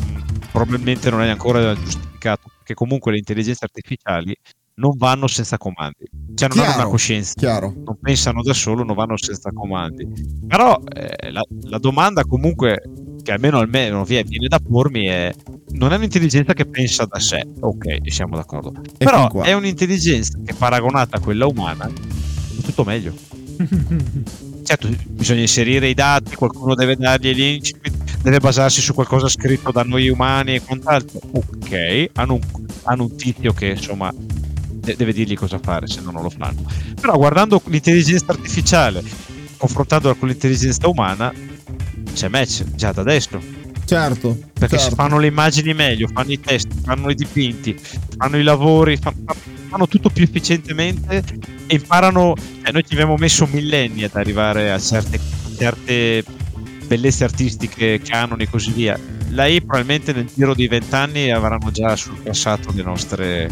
probabilmente 0.51 1.09
non 1.09 1.21
è 1.21 1.27
ancora 1.29 1.75
giustificato, 1.75 2.49
perché 2.57 2.73
comunque 2.73 3.11
le 3.11 3.17
intelligenze 3.17 3.65
artificiali 3.65 4.33
non 4.75 4.95
vanno 4.95 5.27
senza 5.27 5.57
comandi, 5.57 6.05
cioè 6.35 6.47
non 6.47 6.59
hanno 6.59 6.75
una 6.75 6.85
coscienza, 6.87 7.33
Chiaro. 7.37 7.73
non 7.85 7.97
pensano 7.99 8.41
da 8.41 8.53
solo, 8.53 8.83
non 8.83 8.95
vanno 8.95 9.17
senza 9.17 9.51
comandi. 9.51 10.07
Però 10.47 10.79
eh, 10.95 11.31
la, 11.31 11.41
la 11.63 11.77
domanda 11.77 12.23
comunque 12.23 12.81
che 13.21 13.31
almeno 13.33 13.59
almeno 13.59 14.03
vie- 14.05 14.23
viene 14.23 14.47
da 14.47 14.59
pormi 14.59 15.05
è 15.05 15.31
non 15.73 15.93
è 15.93 15.95
un'intelligenza 15.95 16.53
che 16.53 16.65
pensa 16.65 17.05
da 17.05 17.19
sé, 17.19 17.45
ok, 17.59 18.11
siamo 18.11 18.35
d'accordo. 18.35 18.73
E 18.97 19.05
Però 19.05 19.41
è 19.41 19.53
un'intelligenza 19.53 20.37
che 20.45 20.53
paragonata 20.53 21.17
a 21.17 21.19
quella 21.19 21.45
umana 21.47 21.87
è 21.87 22.61
tutto 22.61 22.83
meglio. 22.83 23.13
Certo, 24.63 24.87
bisogna 25.05 25.41
inserire 25.41 25.89
i 25.89 25.93
dati, 25.93 26.35
qualcuno 26.35 26.75
deve 26.75 26.95
dargli 26.95 27.33
gli 27.33 27.41
incipit, 27.41 28.21
deve 28.21 28.39
basarsi 28.39 28.79
su 28.79 28.93
qualcosa 28.93 29.27
scritto 29.27 29.71
da 29.71 29.83
noi 29.83 30.07
umani 30.07 30.55
e 30.55 30.61
quant'altro. 30.61 31.19
Ok, 31.31 32.09
hanno 32.13 32.35
un, 32.35 32.41
hanno 32.83 33.03
un 33.03 33.15
tizio 33.17 33.53
che 33.53 33.69
insomma 33.69 34.13
de- 34.15 34.95
deve 34.95 35.13
dirgli 35.13 35.35
cosa 35.35 35.59
fare, 35.61 35.87
se 35.87 35.99
no 36.01 36.11
non 36.11 36.21
lo 36.21 36.29
fanno. 36.29 36.63
Però 36.99 37.17
guardando 37.17 37.61
l'intelligenza 37.65 38.25
artificiale, 38.27 39.03
confrontandola 39.57 40.13
con 40.13 40.27
l'intelligenza 40.29 40.87
umana, 40.87 41.33
c'è 42.13 42.27
match 42.27 42.63
già 42.75 42.91
da 42.91 43.01
adesso. 43.01 43.39
Certo. 43.91 44.37
Perché 44.57 44.77
certo. 44.77 44.95
fanno 44.95 45.19
le 45.19 45.27
immagini 45.27 45.73
meglio, 45.73 46.07
fanno 46.13 46.31
i 46.31 46.39
test, 46.39 46.69
fanno 46.81 47.09
i 47.09 47.13
dipinti, 47.13 47.75
fanno 48.15 48.37
i 48.37 48.43
lavori, 48.43 48.95
fan- 48.95 49.13
fanno 49.67 49.85
tutto 49.85 50.09
più 50.09 50.23
efficientemente 50.23 51.21
e 51.67 51.75
imparano. 51.75 52.33
eh, 52.63 52.71
noi 52.71 52.85
ci 52.87 52.93
abbiamo 52.93 53.17
messo 53.17 53.45
millenni 53.51 54.03
ad 54.05 54.11
arrivare 54.13 54.71
a 54.71 54.79
certe, 54.79 55.19
certe 55.57 56.23
bellezze 56.87 57.25
artistiche, 57.25 57.99
canoni 57.99 58.43
e 58.43 58.49
così 58.49 58.71
via. 58.71 58.97
La 59.31 59.45
I 59.47 59.59
probabilmente 59.59 60.13
nel 60.13 60.29
giro 60.33 60.53
di 60.53 60.69
vent'anni 60.69 61.29
avranno 61.29 61.69
già 61.71 61.93
surpassato 61.97 62.71
le 62.73 62.83
nostre, 62.83 63.49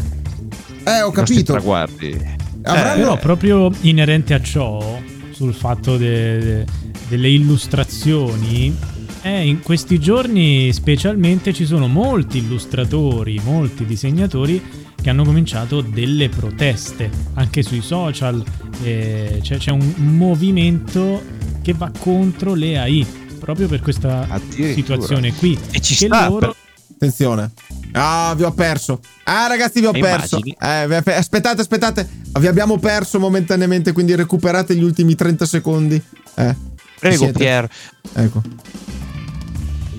Eh, 0.84 1.02
ho 1.02 1.10
capito. 1.10 1.52
traguardi. 1.52 2.16
Avranno- 2.62 3.02
Però 3.02 3.18
proprio 3.18 3.70
inerente 3.82 4.32
a 4.32 4.40
ciò, 4.40 4.98
sul 5.32 5.52
fatto 5.52 5.98
de- 5.98 6.64
delle 7.08 7.28
illustrazioni, 7.28 8.74
eh, 9.22 9.46
in 9.46 9.60
questi 9.60 9.98
giorni 9.98 10.72
specialmente 10.72 11.52
ci 11.52 11.66
sono 11.66 11.86
molti 11.88 12.38
illustratori, 12.38 13.40
molti 13.44 13.84
disegnatori 13.84 14.62
che 15.00 15.10
hanno 15.10 15.24
cominciato 15.24 15.80
delle 15.80 16.28
proteste 16.28 17.10
anche 17.34 17.62
sui 17.62 17.82
social. 17.82 18.42
eh, 18.82 19.40
c'è, 19.42 19.56
c'è 19.58 19.70
un 19.70 19.94
movimento 19.96 21.22
che 21.62 21.72
va 21.74 21.90
contro 21.98 22.54
le 22.54 22.78
AI 22.78 23.06
proprio 23.38 23.68
per 23.68 23.80
questa 23.80 24.26
situazione 24.50 25.34
qui. 25.34 25.58
E 25.70 25.80
ci 25.80 25.94
che 25.94 26.06
sta, 26.06 26.28
loro... 26.28 26.54
Attenzione. 26.94 27.50
Ah, 27.92 28.34
vi 28.36 28.42
ho 28.42 28.52
perso. 28.52 29.00
Ah, 29.24 29.46
ragazzi, 29.46 29.80
vi 29.80 29.86
ho 29.86 29.92
Le 29.92 30.00
perso. 30.00 30.38
Eh, 30.42 30.86
vi- 30.86 31.10
aspettate, 31.10 31.62
aspettate. 31.62 32.08
Vi 32.38 32.46
abbiamo 32.46 32.78
perso 32.78 33.18
momentaneamente, 33.18 33.92
quindi 33.92 34.14
recuperate 34.14 34.76
gli 34.76 34.82
ultimi 34.82 35.14
30 35.14 35.46
secondi. 35.46 36.00
Eh, 36.36 36.54
Prego? 36.98 37.30
Pier. 37.32 37.68
ecco. 38.12 38.42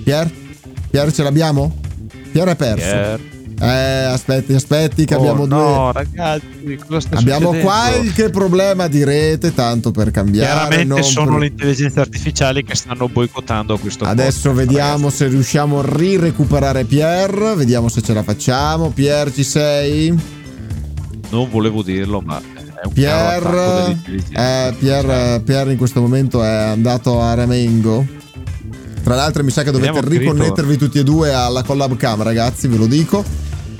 Pier? 0.04 0.30
Pier 0.90 1.14
ce 1.14 1.24
l'abbiamo? 1.24 1.76
Pier 2.32 2.48
è 2.50 2.56
perso. 2.56 2.86
Pier. 2.86 3.30
Eh, 3.64 4.06
aspetti, 4.06 4.54
aspetti, 4.54 5.06
che 5.06 5.14
Oh, 5.14 5.20
abbiamo 5.20 5.46
due. 5.46 5.58
No, 5.58 5.92
ragazzi, 5.92 6.80
cosa 6.84 7.00
sta 7.00 7.18
Abbiamo 7.20 7.52
succedendo? 7.52 7.68
qualche 7.70 8.30
problema 8.32 8.88
di 8.88 9.04
rete, 9.04 9.54
tanto 9.54 9.92
per 9.92 10.10
cambiare. 10.10 10.50
Chiaramente 10.52 11.04
sono 11.04 11.32
per- 11.34 11.40
le 11.42 11.46
intelligenze 11.48 12.00
artificiali 12.00 12.64
che 12.64 12.74
stanno 12.76 13.08
boicottando 13.08 13.78
questo 13.78 14.04
Adesso 14.06 14.50
podcast, 14.50 14.56
vediamo 14.68 14.96
ragazzi. 14.98 15.16
se 15.18 15.28
riusciamo 15.28 15.80
a 15.80 15.84
rirecuperare 15.86 16.86
Pier. 16.86 17.54
Vediamo 17.56 17.88
se 17.88 18.02
ce 18.02 18.14
la 18.14 18.24
facciamo. 18.24 18.90
Pier, 18.90 19.32
ci 19.32 19.44
sei? 19.44 20.20
Non 21.30 21.48
volevo 21.52 21.84
dirlo, 21.84 22.20
ma 22.20 22.40
è 22.42 22.86
un 22.88 22.94
Pier, 22.94 23.96
eh, 24.32 24.74
Pier, 24.80 25.42
Pier 25.44 25.70
in 25.70 25.78
questo 25.78 26.02
momento 26.02 26.44
è 26.44 26.48
andato 26.50 27.22
a 27.22 27.36
Remengo. 27.36 28.06
Tra 29.04 29.16
l'altro, 29.16 29.44
mi 29.44 29.52
sa 29.52 29.64
che 29.64 29.72
dovete 29.72 30.00
che 30.00 30.18
riconnettervi 30.18 30.78
tutti 30.78 31.00
e 31.00 31.04
due 31.04 31.34
alla 31.34 31.64
collab 31.64 31.96
cam, 31.98 32.22
ragazzi. 32.24 32.68
Ve 32.68 32.78
lo 32.78 32.86
dico. 32.86 33.24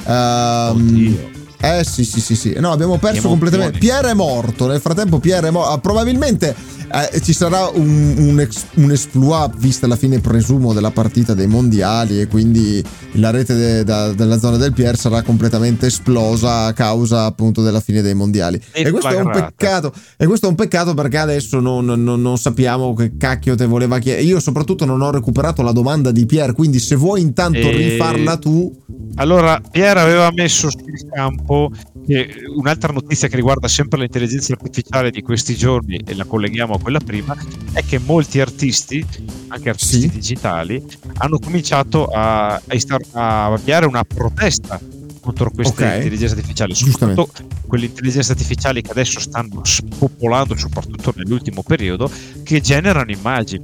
Oddio. 0.04 1.30
eh 1.60 1.84
sì, 1.84 2.04
sì, 2.04 2.20
sì, 2.20 2.36
sì. 2.36 2.56
No, 2.58 2.72
abbiamo 2.72 2.98
perso 2.98 3.28
completamente. 3.28 3.78
Pierre 3.78 4.12
è 4.12 4.14
morto. 4.14 4.68
Nel 4.68 4.82
frattempo, 4.82 5.20
Pierre 5.20 5.50
è 5.50 5.52
morto. 5.52 5.80
Probabilmente 5.80 6.56
eh, 6.92 7.22
ci 7.22 7.34
sarà 7.34 7.68
un, 7.68 8.16
un, 8.18 8.40
ex- 8.40 8.66
un 8.76 8.92
exploit, 8.92 9.56
vista 9.58 9.88
la 9.88 9.96
fine, 9.96 10.20
presumo, 10.20 10.74
della 10.74 10.92
partita 10.92 11.34
dei 11.34 11.48
mondiali. 11.48 12.20
E 12.20 12.28
quindi 12.28 12.84
la 13.14 13.30
rete 13.30 13.56
de- 13.56 13.84
da- 13.84 14.14
della 14.14 14.38
zona 14.40 14.58
del 14.58 14.74
Pierre 14.74 14.98
sarà 14.98 15.22
completamente 15.22 15.88
esplosa 15.88 16.66
a 16.66 16.74
causa 16.74 17.26
appunto 17.26 17.62
della 17.62 17.80
fine 17.80 18.02
dei 18.02 18.14
mondiali. 18.14 18.62
E 18.72 18.90
questo 18.92 19.10
è 19.10 19.20
un 19.20 19.32
peccato. 19.32 19.94
E 20.18 20.26
questo 20.26 20.46
è 20.46 20.50
un 20.50 20.56
peccato 20.56 20.94
perché 20.94 21.18
adesso 21.18 21.60
non, 21.60 21.86
non- 21.86 22.22
non 22.22 22.38
sappiamo 22.38 22.94
che 22.94 23.18
cacchio 23.18 23.56
te 23.56 23.66
voleva 23.66 24.00
chiedere. 24.00 24.24
Io, 24.24 24.40
soprattutto, 24.40 24.86
non 24.86 25.02
ho 25.02 25.12
recuperato 25.12 25.62
la 25.62 25.72
domanda 25.72 26.12
di 26.12 26.26
Pierre. 26.26 26.54
Quindi, 26.54 26.80
se 26.80 26.96
vuoi 26.96 27.22
intanto 27.22 27.58
E- 27.58 27.72
rifarla 27.72 28.38
tu. 28.38 28.76
Allora, 29.16 29.60
Pier 29.70 29.98
aveva 29.98 30.32
messo 30.34 30.70
sul 30.70 30.82
campo 31.14 31.70
che 32.06 32.28
un'altra 32.56 32.92
notizia 32.94 33.28
che 33.28 33.36
riguarda 33.36 33.68
sempre 33.68 34.00
l'intelligenza 34.00 34.54
artificiale 34.54 35.12
di 35.12 35.22
questi 35.22 35.56
giorni, 35.56 36.02
e 36.06 36.16
la 36.16 36.24
colleghiamo 36.26 36.74
a 36.74 36.80
quella 36.82 37.00
prima, 37.00 37.36
è 37.74 37.84
che 37.86 38.00
molti 38.00 38.40
artisti, 38.40 39.06
anche 39.48 39.70
artisti 39.70 40.00
Sì. 40.02 40.10
digitali, 40.10 40.84
hanno 41.18 41.40
cominciato 41.40 42.08
a, 42.08 42.56
a, 42.56 42.62
istar- 42.74 43.06
a 43.14 43.46
avviare 43.46 43.86
una 43.86 44.04
protesta 44.04 44.80
contro 45.22 45.52
queste 45.52 45.86
Ok. 45.86 45.96
intelligenze 45.98 46.34
artificiali, 46.36 46.74
Giustamente. 46.74 47.22
soprattutto 47.22 47.56
quelle 47.68 47.86
intelligenze 47.86 48.32
artificiali 48.32 48.82
che 48.82 48.92
adesso 48.92 49.20
stanno 49.20 49.62
spopolando, 49.64 50.56
soprattutto 50.58 51.14
nell'ultimo 51.16 51.62
periodo, 51.64 52.10
che 52.44 52.60
generano 52.60 53.12
immagini. 53.12 53.64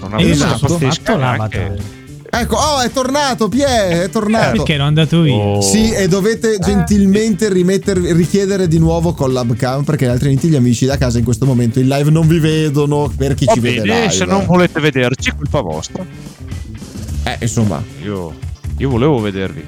Non 0.00 0.10
lo 0.10 0.18
Esatto. 0.18 0.78
fatto 0.78 1.12
ma 1.12 1.16
l'avatar. 1.16 1.76
Ecco, 2.38 2.56
oh, 2.56 2.80
è 2.80 2.90
tornato, 2.90 3.48
Pie, 3.48 4.02
è 4.04 4.10
tornato. 4.10 4.56
Perché 4.56 4.74
ero 4.74 4.84
andato 4.84 5.24
io? 5.24 5.34
Oh. 5.34 5.60
Sì, 5.62 5.90
e 5.92 6.06
dovete 6.08 6.58
gentilmente 6.58 7.48
rimettervi, 7.50 8.12
richiedere 8.12 8.68
di 8.68 8.78
nuovo 8.78 9.14
collab 9.14 9.54
cam 9.56 9.84
perché 9.84 10.06
altrimenti 10.08 10.48
gli 10.48 10.56
amici 10.56 10.84
da 10.86 10.98
casa 10.98 11.18
in 11.18 11.24
questo 11.24 11.46
momento 11.46 11.78
in 11.80 11.88
live 11.88 12.10
non 12.10 12.26
vi 12.26 12.38
vedono 12.38 13.10
per 13.16 13.34
chi 13.34 13.46
Va 13.46 13.52
ci 13.54 13.60
vede 13.60 13.80
bene, 13.82 14.00
live. 14.02 14.12
se 14.12 14.24
non 14.26 14.44
volete 14.44 14.80
vederci, 14.80 15.32
colpa 15.34 15.60
vostra. 15.62 16.04
Eh, 17.24 17.38
insomma, 17.40 17.82
Io, 18.04 18.34
io 18.76 18.88
volevo 18.90 19.18
vedervi. 19.18 19.64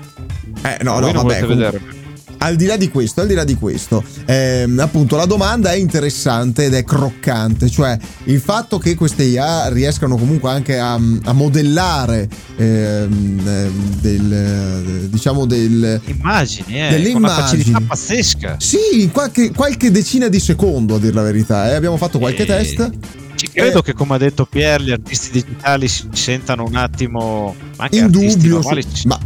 eh, 0.62 0.78
no, 0.82 0.92
Voi 0.92 1.00
no, 1.00 1.06
non 1.12 1.12
vabbè. 1.12 1.22
volete 1.22 1.40
comunque- 1.46 1.64
vedermi. 1.70 1.97
Al 2.40 2.54
di 2.56 2.66
là 2.66 2.76
di 2.76 2.88
questo, 2.88 3.20
al 3.20 3.26
di 3.26 3.34
là 3.34 3.42
di 3.44 3.54
questo, 3.54 4.02
ehm, 4.24 4.78
appunto 4.78 5.16
la 5.16 5.24
domanda 5.26 5.72
è 5.72 5.76
interessante 5.76 6.66
ed 6.66 6.74
è 6.74 6.84
croccante, 6.84 7.68
cioè 7.68 7.98
il 8.24 8.38
fatto 8.40 8.78
che 8.78 8.94
queste 8.94 9.24
IA 9.24 9.68
riescano 9.70 10.16
comunque 10.16 10.48
anche 10.50 10.78
a, 10.78 10.92
a 10.94 11.32
modellare 11.32 12.28
ehm, 12.56 13.40
ehm, 13.44 14.00
del, 14.00 14.32
eh, 14.32 15.08
diciamo 15.08 15.46
del, 15.46 16.00
Immagini, 16.04 16.80
eh, 16.80 16.90
Delle 16.90 17.08
una 17.10 17.18
immagini. 17.18 17.42
facilità 17.62 17.80
pazzesca. 17.86 18.56
Sì, 18.60 19.10
qualche, 19.12 19.50
qualche 19.52 19.90
decina 19.90 20.28
di 20.28 20.38
secondo 20.38 20.94
a 20.94 20.98
dir 21.00 21.14
la 21.14 21.22
verità. 21.22 21.70
eh. 21.70 21.74
Abbiamo 21.74 21.96
fatto 21.96 22.18
qualche 22.18 22.42
E- 22.42 22.46
test. 22.46 22.90
Ci 23.34 23.50
credo 23.52 23.78
Eh. 23.78 23.82
che, 23.82 23.92
come 23.94 24.14
ha 24.16 24.18
detto 24.18 24.46
Pier, 24.46 24.80
gli 24.82 24.90
artisti 24.90 25.30
digitali 25.30 25.86
si 25.86 26.08
sentano 26.12 26.64
un 26.64 26.74
attimo. 26.74 27.54
Ma 27.76 27.84
anche 27.84 27.98
In 27.98 28.10
dubbio, 28.10 28.54
normali 28.54 28.84
ma 29.04 29.18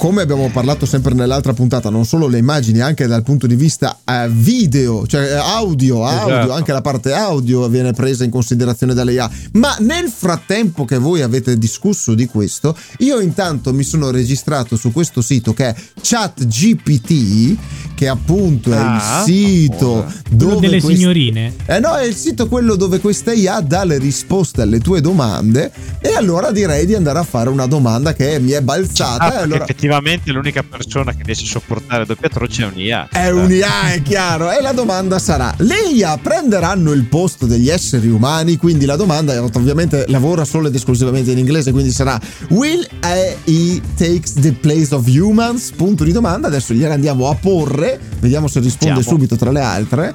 come 0.00 0.22
abbiamo 0.22 0.48
parlato 0.48 0.86
sempre 0.86 1.12
nell'altra 1.12 1.52
puntata, 1.52 1.90
non 1.90 2.06
solo 2.06 2.26
le 2.26 2.38
immagini, 2.38 2.80
anche 2.80 3.06
dal 3.06 3.22
punto 3.22 3.46
di 3.46 3.54
vista 3.54 3.98
eh, 4.02 4.28
video, 4.30 5.06
cioè 5.06 5.24
eh, 5.26 5.34
audio, 5.34 6.06
audio, 6.06 6.38
Esatto. 6.38 6.52
anche 6.52 6.72
la 6.72 6.80
parte 6.80 7.12
audio 7.12 7.68
viene 7.68 7.92
presa 7.92 8.24
in 8.24 8.30
considerazione 8.30 8.94
dalle 8.94 9.12
IA. 9.12 9.30
Ma 9.52 9.76
nel 9.80 10.08
frattempo 10.08 10.86
che 10.86 10.96
voi 10.96 11.20
avete 11.20 11.58
discusso 11.58 12.14
di 12.14 12.24
questo, 12.24 12.74
io 13.00 13.20
intanto 13.20 13.74
mi 13.74 13.82
sono 13.82 14.10
registrato 14.10 14.74
su 14.76 14.90
questo 14.90 15.20
sito 15.20 15.52
che 15.52 15.68
è 15.68 15.74
ChatGPT, 16.00 17.56
che 17.94 18.08
appunto 18.08 18.72
è 18.72 18.76
Ah, 18.78 19.22
il 19.26 19.30
sito 19.30 19.76
famosa. 20.00 20.22
Quello 20.30 20.54
dove 20.54 20.60
delle 20.66 20.80
quest- 20.80 20.96
signorine. 20.98 21.54
Eh 21.66 21.78
no, 21.78 21.94
è 21.96 22.04
il 22.06 22.14
sito 22.16 22.48
quello 22.48 22.74
dove 22.76 23.00
questa 23.00 23.34
IA 23.34 23.60
dà 23.60 23.84
le 23.84 23.98
risposte 23.98 24.62
alle 24.62 24.78
tue 24.80 25.02
domande 25.02 25.70
e 26.00 26.14
allora 26.14 26.50
direi 26.52 26.86
di 26.86 26.94
andare 26.94 27.18
a 27.18 27.22
fare 27.24 27.50
una 27.50 27.66
domanda 27.66 28.14
che 28.14 28.38
mi 28.40 28.52
è 28.52 28.62
balzata 28.62 29.24
Ah, 29.24 29.34
e 29.34 29.42
allora 29.42 29.64
effettivamente 29.64 29.88
l'unica 30.32 30.62
persona 30.62 31.12
che 31.12 31.22
riesce 31.24 31.44
a 31.44 31.48
sopportare 31.48 32.04
doppia 32.06 32.28
croce 32.28 32.62
è 32.62 32.66
un'IA. 32.66 33.08
è 33.10 33.30
un'IA, 33.30 33.92
è 33.92 34.02
chiaro. 34.02 34.50
E 34.50 34.60
la 34.60 34.72
domanda 34.72 35.18
sarà: 35.18 35.52
le 35.58 35.90
IA 35.94 36.16
prenderanno 36.18 36.92
il 36.92 37.04
posto 37.04 37.46
degli 37.46 37.68
esseri 37.68 38.08
umani? 38.08 38.56
Quindi 38.56 38.84
la 38.86 38.96
domanda, 38.96 39.42
ovviamente, 39.42 40.04
lavora 40.08 40.44
solo 40.44 40.68
ed 40.68 40.74
esclusivamente 40.74 41.30
in 41.32 41.38
inglese, 41.38 41.72
quindi 41.72 41.90
sarà: 41.90 42.18
Will 42.50 42.86
AI 43.00 43.80
takes 43.96 44.34
the 44.34 44.52
place 44.52 44.94
of 44.94 45.06
humans? 45.06 45.70
Punto 45.72 46.04
di 46.04 46.12
domanda. 46.12 46.48
Adesso 46.48 46.72
gliela 46.74 46.94
andiamo 46.94 47.28
a 47.28 47.34
porre, 47.34 47.98
vediamo 48.20 48.46
se 48.48 48.60
risponde 48.60 48.94
Andiamo. 48.94 49.16
subito 49.16 49.36
tra 49.36 49.50
le 49.50 49.60
altre. 49.60 50.14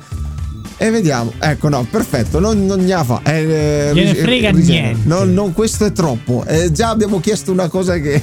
E 0.78 0.90
vediamo, 0.90 1.32
ecco, 1.40 1.70
no, 1.70 1.88
perfetto, 1.90 2.40
non, 2.40 2.66
non 2.66 2.82
ne 2.84 3.02
fa. 3.06 3.22
Eh, 3.24 3.92
Gliene 3.94 4.12
ris- 4.12 4.22
frega 4.22 4.50
rigenera. 4.52 4.88
niente. 4.88 5.08
Non, 5.08 5.34
non, 5.34 5.54
questo 5.54 5.86
è 5.86 5.94
troppo. 5.94 6.44
Eh, 6.46 6.70
già 6.74 6.90
abbiamo 6.90 7.22
chiesto 7.22 7.52
una 7.54 7.70
cosa 7.70 7.98
che 7.98 8.22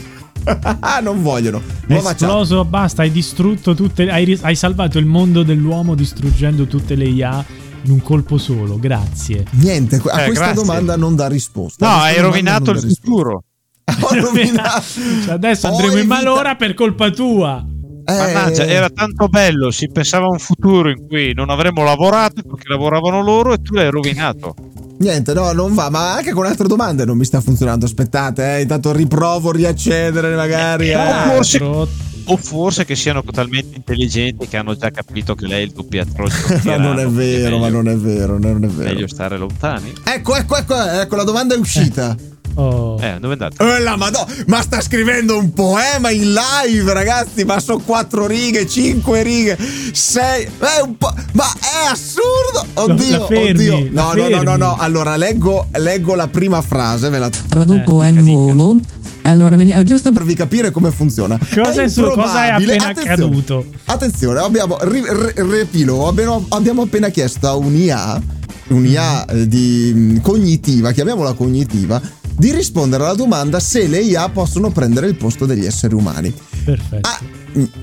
non 1.02 1.22
vogliono. 1.22 1.60
È 1.86 1.94
esploso, 1.94 2.64
basta, 2.64 3.02
hai 3.02 3.10
distrutto 3.10 3.74
tutte. 3.74 4.10
Hai, 4.10 4.24
ris- 4.24 4.42
hai 4.42 4.56
salvato 4.56 4.98
il 4.98 5.06
mondo 5.06 5.42
dell'uomo 5.42 5.94
distruggendo 5.94 6.66
tutte 6.66 6.94
le 6.94 7.04
IA 7.08 7.44
in 7.84 7.90
un 7.90 8.02
colpo 8.02 8.38
solo. 8.38 8.78
Grazie. 8.78 9.44
Niente, 9.50 9.96
a 9.96 10.22
Eh, 10.22 10.26
questa 10.26 10.44
grazie. 10.46 10.54
domanda 10.54 10.96
non 10.96 11.14
dà 11.16 11.28
risposta. 11.28 11.86
No, 11.88 11.94
hai 12.02 12.20
rovinato 12.20 12.70
il 12.70 12.76
risposta. 12.80 13.00
futuro. 13.04 13.44
Ho 14.00 14.14
rovinato. 14.14 14.82
Cioè, 15.24 15.32
adesso 15.34 15.68
Ho 15.68 15.70
andremo 15.76 15.98
in 15.98 16.06
malora 16.06 16.54
per 16.56 16.74
colpa 16.74 17.10
tua. 17.10 17.64
Eh, 18.04 18.12
Mannaggia, 18.12 18.66
era 18.66 18.88
tanto 18.90 19.28
bello, 19.28 19.70
si 19.70 19.88
pensava 19.90 20.26
a 20.26 20.30
un 20.30 20.38
futuro 20.38 20.90
in 20.90 21.06
cui 21.06 21.32
non 21.34 21.50
avremmo 21.50 21.84
lavorato 21.84 22.42
perché 22.42 22.68
lavoravano 22.68 23.22
loro 23.22 23.52
e 23.52 23.62
tu 23.62 23.74
l'hai 23.74 23.90
rovinato. 23.90 24.54
Niente, 24.98 25.32
no, 25.34 25.50
non 25.52 25.74
va, 25.74 25.90
ma 25.90 26.14
anche 26.14 26.32
con 26.32 26.46
altre 26.46 26.68
domande 26.68 27.04
non 27.04 27.16
mi 27.16 27.24
sta 27.24 27.40
funzionando. 27.40 27.86
Aspettate, 27.86 28.56
eh, 28.56 28.60
intanto 28.62 28.92
riprovo 28.92 29.50
a 29.50 29.52
riaccedere 29.52 30.34
magari. 30.34 30.90
Eh, 30.90 30.92
eh. 30.92 31.34
forse- 31.34 32.10
O 32.26 32.36
forse 32.36 32.84
che 32.84 32.94
siano 32.94 33.24
talmente 33.24 33.74
intelligenti 33.74 34.46
che 34.46 34.56
hanno 34.56 34.76
già 34.76 34.90
capito 34.90 35.34
che 35.34 35.46
lei 35.46 35.62
è 35.62 35.64
il 35.64 35.72
doppiatroce. 35.72 36.60
ma 36.66 36.76
non 36.76 37.00
è 37.00 37.08
vero, 37.08 37.58
ma 37.58 37.68
non 37.68 37.88
è 37.88 37.96
vero, 37.96 38.38
non 38.38 38.62
è 38.62 38.68
vero. 38.68 38.90
Meglio 38.90 39.08
stare 39.08 39.36
lontani. 39.36 39.92
Ecco, 40.04 40.36
ecco, 40.36 40.56
ecco, 40.56 40.80
ecco, 40.80 41.16
la 41.16 41.24
domanda 41.24 41.56
è 41.56 41.58
uscita. 41.58 42.16
Oh. 42.54 42.98
Eh, 43.00 43.16
dove 43.18 43.34
è 43.34 43.38
andato? 43.42 43.64
Eh, 43.64 43.80
la 43.80 43.96
madonna, 43.96 44.26
ma 44.46 44.60
sta 44.62 44.80
scrivendo 44.80 45.38
un 45.38 45.52
poema 45.52 46.10
in 46.10 46.34
live, 46.34 46.92
ragazzi. 46.92 47.44
Ma 47.44 47.58
sono 47.60 47.78
quattro 47.80 48.26
righe, 48.26 48.66
cinque 48.66 49.22
righe, 49.22 49.56
sei. 49.92 50.44
È 50.44 50.80
un 50.84 50.96
po'. 50.96 51.12
Ma 51.32 51.44
è 51.60 51.90
assurdo! 51.90 52.66
Oddio, 52.74 53.18
la 53.18 53.26
fermi, 53.26 53.68
oddio. 53.68 53.88
la 53.92 54.02
No, 54.02 54.12
no, 54.14 54.28
no, 54.28 54.42
no, 54.42 54.56
no. 54.56 54.76
Allora, 54.78 55.16
leggo, 55.16 55.66
leggo 55.72 56.14
la 56.14 56.28
prima 56.28 56.60
frase, 56.62 57.08
ve 57.08 57.18
la 57.18 57.30
Traduco 57.48 58.02
Eh, 58.02 58.08
in 58.08 58.22
volo. 58.24 58.76
Allora, 59.24 59.54
vediamo 59.56 59.84
giusto 59.84 60.10
per 60.12 60.24
vi 60.24 60.34
capire 60.34 60.70
come 60.72 60.90
funziona. 60.90 61.38
Cosa 61.38 61.82
è, 61.82 61.88
su- 61.88 62.02
cosa 62.02 62.44
è 62.46 62.48
appena 62.50 62.88
attenzione, 62.88 63.12
accaduto? 63.12 63.64
Attenzione, 63.84 64.40
abbiamo 64.40 64.76
ri- 64.82 65.04
re- 65.06 65.32
riepilogo, 65.36 66.08
abbiamo, 66.08 66.44
abbiamo 66.48 66.82
appena 66.82 67.08
chiesto 67.08 67.46
a 67.46 67.54
un'IA, 67.54 68.20
un'IA 68.68 69.24
Mm. 69.32 69.36
eh, 69.38 69.48
di 69.48 69.92
mh, 69.94 70.20
cognitiva, 70.22 70.90
chiamiamola 70.90 71.34
cognitiva, 71.34 72.00
di 72.42 72.50
rispondere 72.50 73.04
alla 73.04 73.14
domanda 73.14 73.60
se 73.60 73.86
le 73.86 74.00
IA 74.00 74.28
possono 74.28 74.70
prendere 74.70 75.06
il 75.06 75.14
posto 75.14 75.46
degli 75.46 75.64
esseri 75.64 75.94
umani. 75.94 76.34
Perfetto. 76.64 77.08
Ah, 77.08 77.20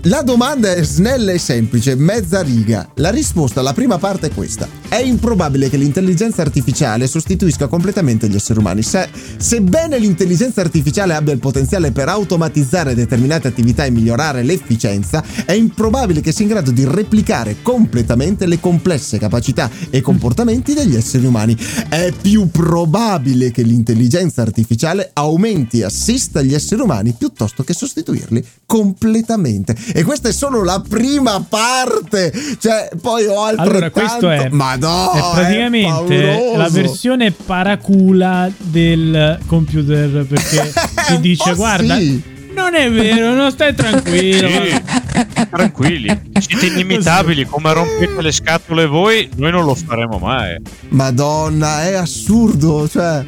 la 0.03 0.21
domanda 0.23 0.73
è 0.73 0.83
snella 0.83 1.31
e 1.31 1.38
semplice, 1.38 1.93
mezza 1.95 2.41
riga. 2.41 2.89
La 2.95 3.11
risposta 3.11 3.59
alla 3.59 3.73
prima 3.73 3.99
parte 3.99 4.27
è 4.27 4.33
questa. 4.33 4.67
È 4.88 4.95
improbabile 4.95 5.69
che 5.69 5.77
l'intelligenza 5.77 6.41
artificiale 6.41 7.05
sostituisca 7.05 7.67
completamente 7.67 8.27
gli 8.27 8.35
esseri 8.35 8.57
umani. 8.57 8.81
Se, 8.81 9.07
sebbene 9.38 9.99
l'intelligenza 9.99 10.61
artificiale 10.61 11.13
abbia 11.13 11.33
il 11.33 11.39
potenziale 11.39 11.91
per 11.91 12.09
automatizzare 12.09 12.95
determinate 12.95 13.47
attività 13.47 13.85
e 13.85 13.91
migliorare 13.91 14.41
l'efficienza, 14.41 15.23
è 15.45 15.51
improbabile 15.51 16.21
che 16.21 16.31
sia 16.31 16.45
in 16.45 16.51
grado 16.51 16.71
di 16.71 16.85
replicare 16.85 17.57
completamente 17.61 18.47
le 18.47 18.59
complesse 18.59 19.19
capacità 19.19 19.69
e 19.91 20.01
comportamenti 20.01 20.73
degli 20.73 20.95
esseri 20.95 21.27
umani. 21.27 21.55
È 21.88 22.11
più 22.19 22.49
probabile 22.49 23.51
che 23.51 23.61
l'intelligenza 23.61 24.41
artificiale 24.41 25.11
aumenti 25.13 25.81
e 25.81 25.83
assista 25.83 26.41
gli 26.41 26.55
esseri 26.55 26.81
umani 26.81 27.13
piuttosto 27.15 27.63
che 27.63 27.73
sostituirli 27.73 28.43
completamente. 28.65 29.57
E 29.93 30.03
questa 30.03 30.29
è 30.29 30.31
solo 30.31 30.63
la 30.63 30.81
prima 30.87 31.43
parte. 31.47 32.31
Cioè, 32.59 32.89
poi 33.01 33.25
ho 33.25 33.43
altrettanto... 33.43 33.71
Allora, 33.71 33.91
questo 33.91 34.29
è, 34.29 34.49
Madonna, 34.49 35.11
è 35.11 35.33
praticamente 35.33 36.21
pauroso. 36.21 36.57
la 36.57 36.69
versione 36.69 37.31
paracula 37.31 38.51
del 38.57 39.39
computer 39.45 40.25
perché 40.25 40.73
ti 41.07 41.19
dice 41.19 41.53
guarda, 41.53 41.97
sì. 41.97 42.21
non 42.53 42.75
è 42.75 42.91
vero, 42.91 43.33
non 43.33 43.51
stai 43.51 43.73
tranquillo. 43.73 44.47
Sì, 44.47 44.81
tranquilli, 45.49 46.31
siete 46.39 46.65
inimitabili. 46.67 47.45
Come 47.45 47.73
rompete 47.73 48.21
le 48.21 48.31
scatole 48.31 48.85
voi, 48.85 49.29
noi 49.35 49.51
non 49.51 49.65
lo 49.65 49.75
faremo 49.75 50.17
mai. 50.17 50.57
Madonna, 50.89 51.83
è 51.87 51.93
assurdo. 51.93 52.87
Cioè, 52.87 53.19
È 53.19 53.25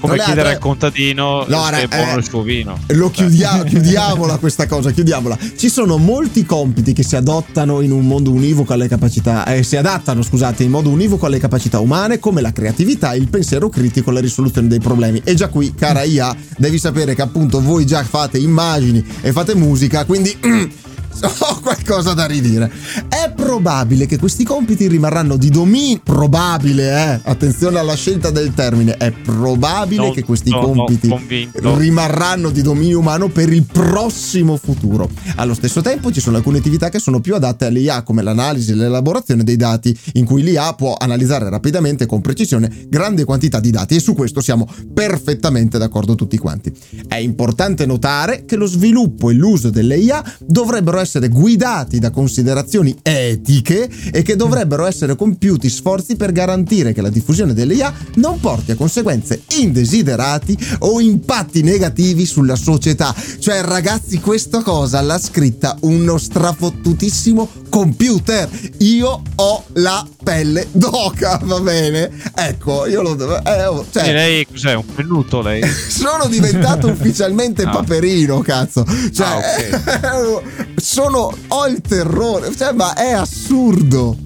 come 0.00 0.16
Tra 0.16 0.24
chiedere 0.24 0.50
al 0.50 0.58
contadino 0.58 1.44
No, 1.46 1.64
se 1.66 1.82
è 1.82 1.86
buono 1.86 2.12
eh, 2.12 2.16
il 2.16 2.24
suo 2.24 2.42
vino. 2.42 2.78
Lo 2.88 3.10
chiudiamo, 3.10 3.62
chiudiamola 3.64 4.38
questa 4.38 4.66
cosa, 4.66 4.90
chiudiamola. 4.90 5.38
Ci 5.56 5.68
sono 5.68 5.98
molti 5.98 6.44
compiti 6.44 6.92
che 6.92 7.02
si 7.02 7.16
adottano 7.16 7.80
in 7.82 7.92
un 7.92 8.06
mondo 8.06 8.30
univoco 8.30 8.72
alle 8.72 8.88
capacità, 8.88 9.44
eh, 9.46 9.62
si 9.62 9.76
adattano, 9.76 10.22
scusate, 10.22 10.64
in 10.64 10.70
modo 10.70 10.88
univoco 10.88 11.26
alle 11.26 11.38
capacità 11.38 11.80
umane, 11.80 12.18
come 12.18 12.40
la 12.40 12.52
creatività, 12.52 13.14
il 13.14 13.28
pensiero 13.28 13.68
critico, 13.68 14.10
la 14.10 14.20
risoluzione 14.20 14.68
dei 14.68 14.80
problemi. 14.80 15.20
E 15.24 15.34
già 15.34 15.48
qui, 15.48 15.74
cara 15.74 16.02
IA, 16.02 16.34
devi 16.56 16.78
sapere 16.78 17.14
che 17.14 17.22
appunto 17.22 17.60
voi 17.60 17.84
già 17.84 18.02
fate 18.02 18.38
immagini 18.38 19.04
e 19.20 19.32
fate 19.32 19.54
musica, 19.54 20.04
quindi 20.04 20.36
ho 21.20 21.60
qualcosa 21.60 22.14
da 22.14 22.26
ridire. 22.26 22.70
È 23.08 23.32
probabile 23.34 24.06
che 24.06 24.18
questi 24.18 24.44
compiti 24.44 24.86
rimarranno 24.86 25.36
di 25.36 25.50
dominio. 25.50 26.00
Probabile, 26.02 26.90
eh? 26.90 27.20
Attenzione 27.24 27.78
alla 27.78 27.94
scelta 27.94 28.30
del 28.30 28.54
termine. 28.54 28.96
È 28.96 29.10
probabile 29.10 30.02
Non 30.06 30.12
che 30.12 30.24
questi 30.24 30.50
sono 30.50 30.72
compiti 30.72 31.08
convinto. 31.08 31.76
rimarranno 31.76 32.50
di 32.50 32.62
dominio 32.62 32.98
umano 32.98 33.28
per 33.28 33.52
il 33.52 33.64
prossimo 33.64 34.56
futuro. 34.56 35.10
Allo 35.36 35.54
stesso 35.54 35.80
tempo 35.80 36.12
ci 36.12 36.20
sono 36.20 36.36
alcune 36.36 36.58
attività 36.58 36.88
che 36.88 36.98
sono 36.98 37.20
più 37.20 37.34
adatte 37.34 37.66
all'IA, 37.66 38.02
come 38.02 38.22
l'analisi 38.22 38.72
e 38.72 38.74
l'elaborazione 38.74 39.44
dei 39.44 39.56
dati, 39.56 39.96
in 40.14 40.24
cui 40.24 40.42
l'IA 40.42 40.74
può 40.74 40.94
analizzare 40.98 41.48
rapidamente 41.48 42.04
e 42.04 42.06
con 42.06 42.20
precisione 42.20 42.86
grandi 42.88 43.24
quantità 43.24 43.60
di 43.60 43.70
dati 43.70 43.96
e 43.96 44.00
su 44.00 44.14
questo 44.14 44.40
siamo 44.40 44.68
perfettamente 44.94 45.78
d'accordo 45.78 46.14
tutti 46.14 46.38
quanti. 46.38 46.72
È 47.06 47.16
importante 47.16 47.86
notare 47.86 48.44
che 48.44 48.56
lo 48.56 48.66
sviluppo 48.66 49.30
e 49.30 49.34
l'uso 49.34 49.70
delle 49.70 49.96
IA 49.96 50.22
dovrebbero 50.38 50.98
essere 51.00 51.28
guidati 51.28 51.98
da 51.98 52.10
considerazioni 52.10 52.96
etiche 53.02 53.88
e 54.12 54.22
che 54.22 54.36
dovrebbero 54.36 54.86
essere 54.86 55.16
compiuti 55.16 55.68
sforzi 55.68 56.16
per 56.16 56.32
garantire 56.32 56.92
che 56.92 57.00
la 57.02 57.10
diffusione 57.10 57.54
delle 57.54 57.74
IA 57.74 57.92
non 58.16 58.38
porti 58.40 58.70
a 58.72 58.76
conseguenze 58.76 59.42
indesiderati 59.58 60.56
o 60.80 61.00
impatti 61.00 61.62
negativi 61.62 62.26
sulla 62.26 62.56
società. 62.56 63.14
Cioè, 63.38 63.62
ragazzi, 63.62 64.18
questa 64.20 64.62
cosa 64.62 65.00
l'ha 65.00 65.18
scritta 65.18 65.76
uno 65.80 66.18
strafottutissimo 66.18 67.48
computer. 67.68 68.48
Io 68.78 69.22
ho 69.36 69.64
la 69.74 70.06
pelle 70.22 70.66
d'oca, 70.72 71.40
va 71.44 71.60
bene? 71.60 72.10
Ecco, 72.34 72.86
io 72.86 73.02
lo 73.02 73.14
devo. 73.14 73.42
eh, 73.44 73.64
oh, 73.66 73.86
cioè, 73.90 74.08
E 74.08 74.12
lei 74.12 74.46
cos'è? 74.46 74.74
Un 74.74 74.84
pennuto 74.94 75.40
lei? 75.40 75.62
sono 75.88 76.26
diventato 76.28 76.88
ufficialmente 76.88 77.62
Ah. 77.62 77.70
paperino, 77.70 78.40
cazzo. 78.40 78.84
Cioè, 79.12 79.26
Ah, 79.26 80.42
sono. 80.90 81.32
Ho 81.48 81.66
il 81.66 81.80
terrore. 81.80 82.54
Cioè, 82.54 82.72
ma 82.72 82.94
è 82.94 83.12
assurdo. 83.12 84.16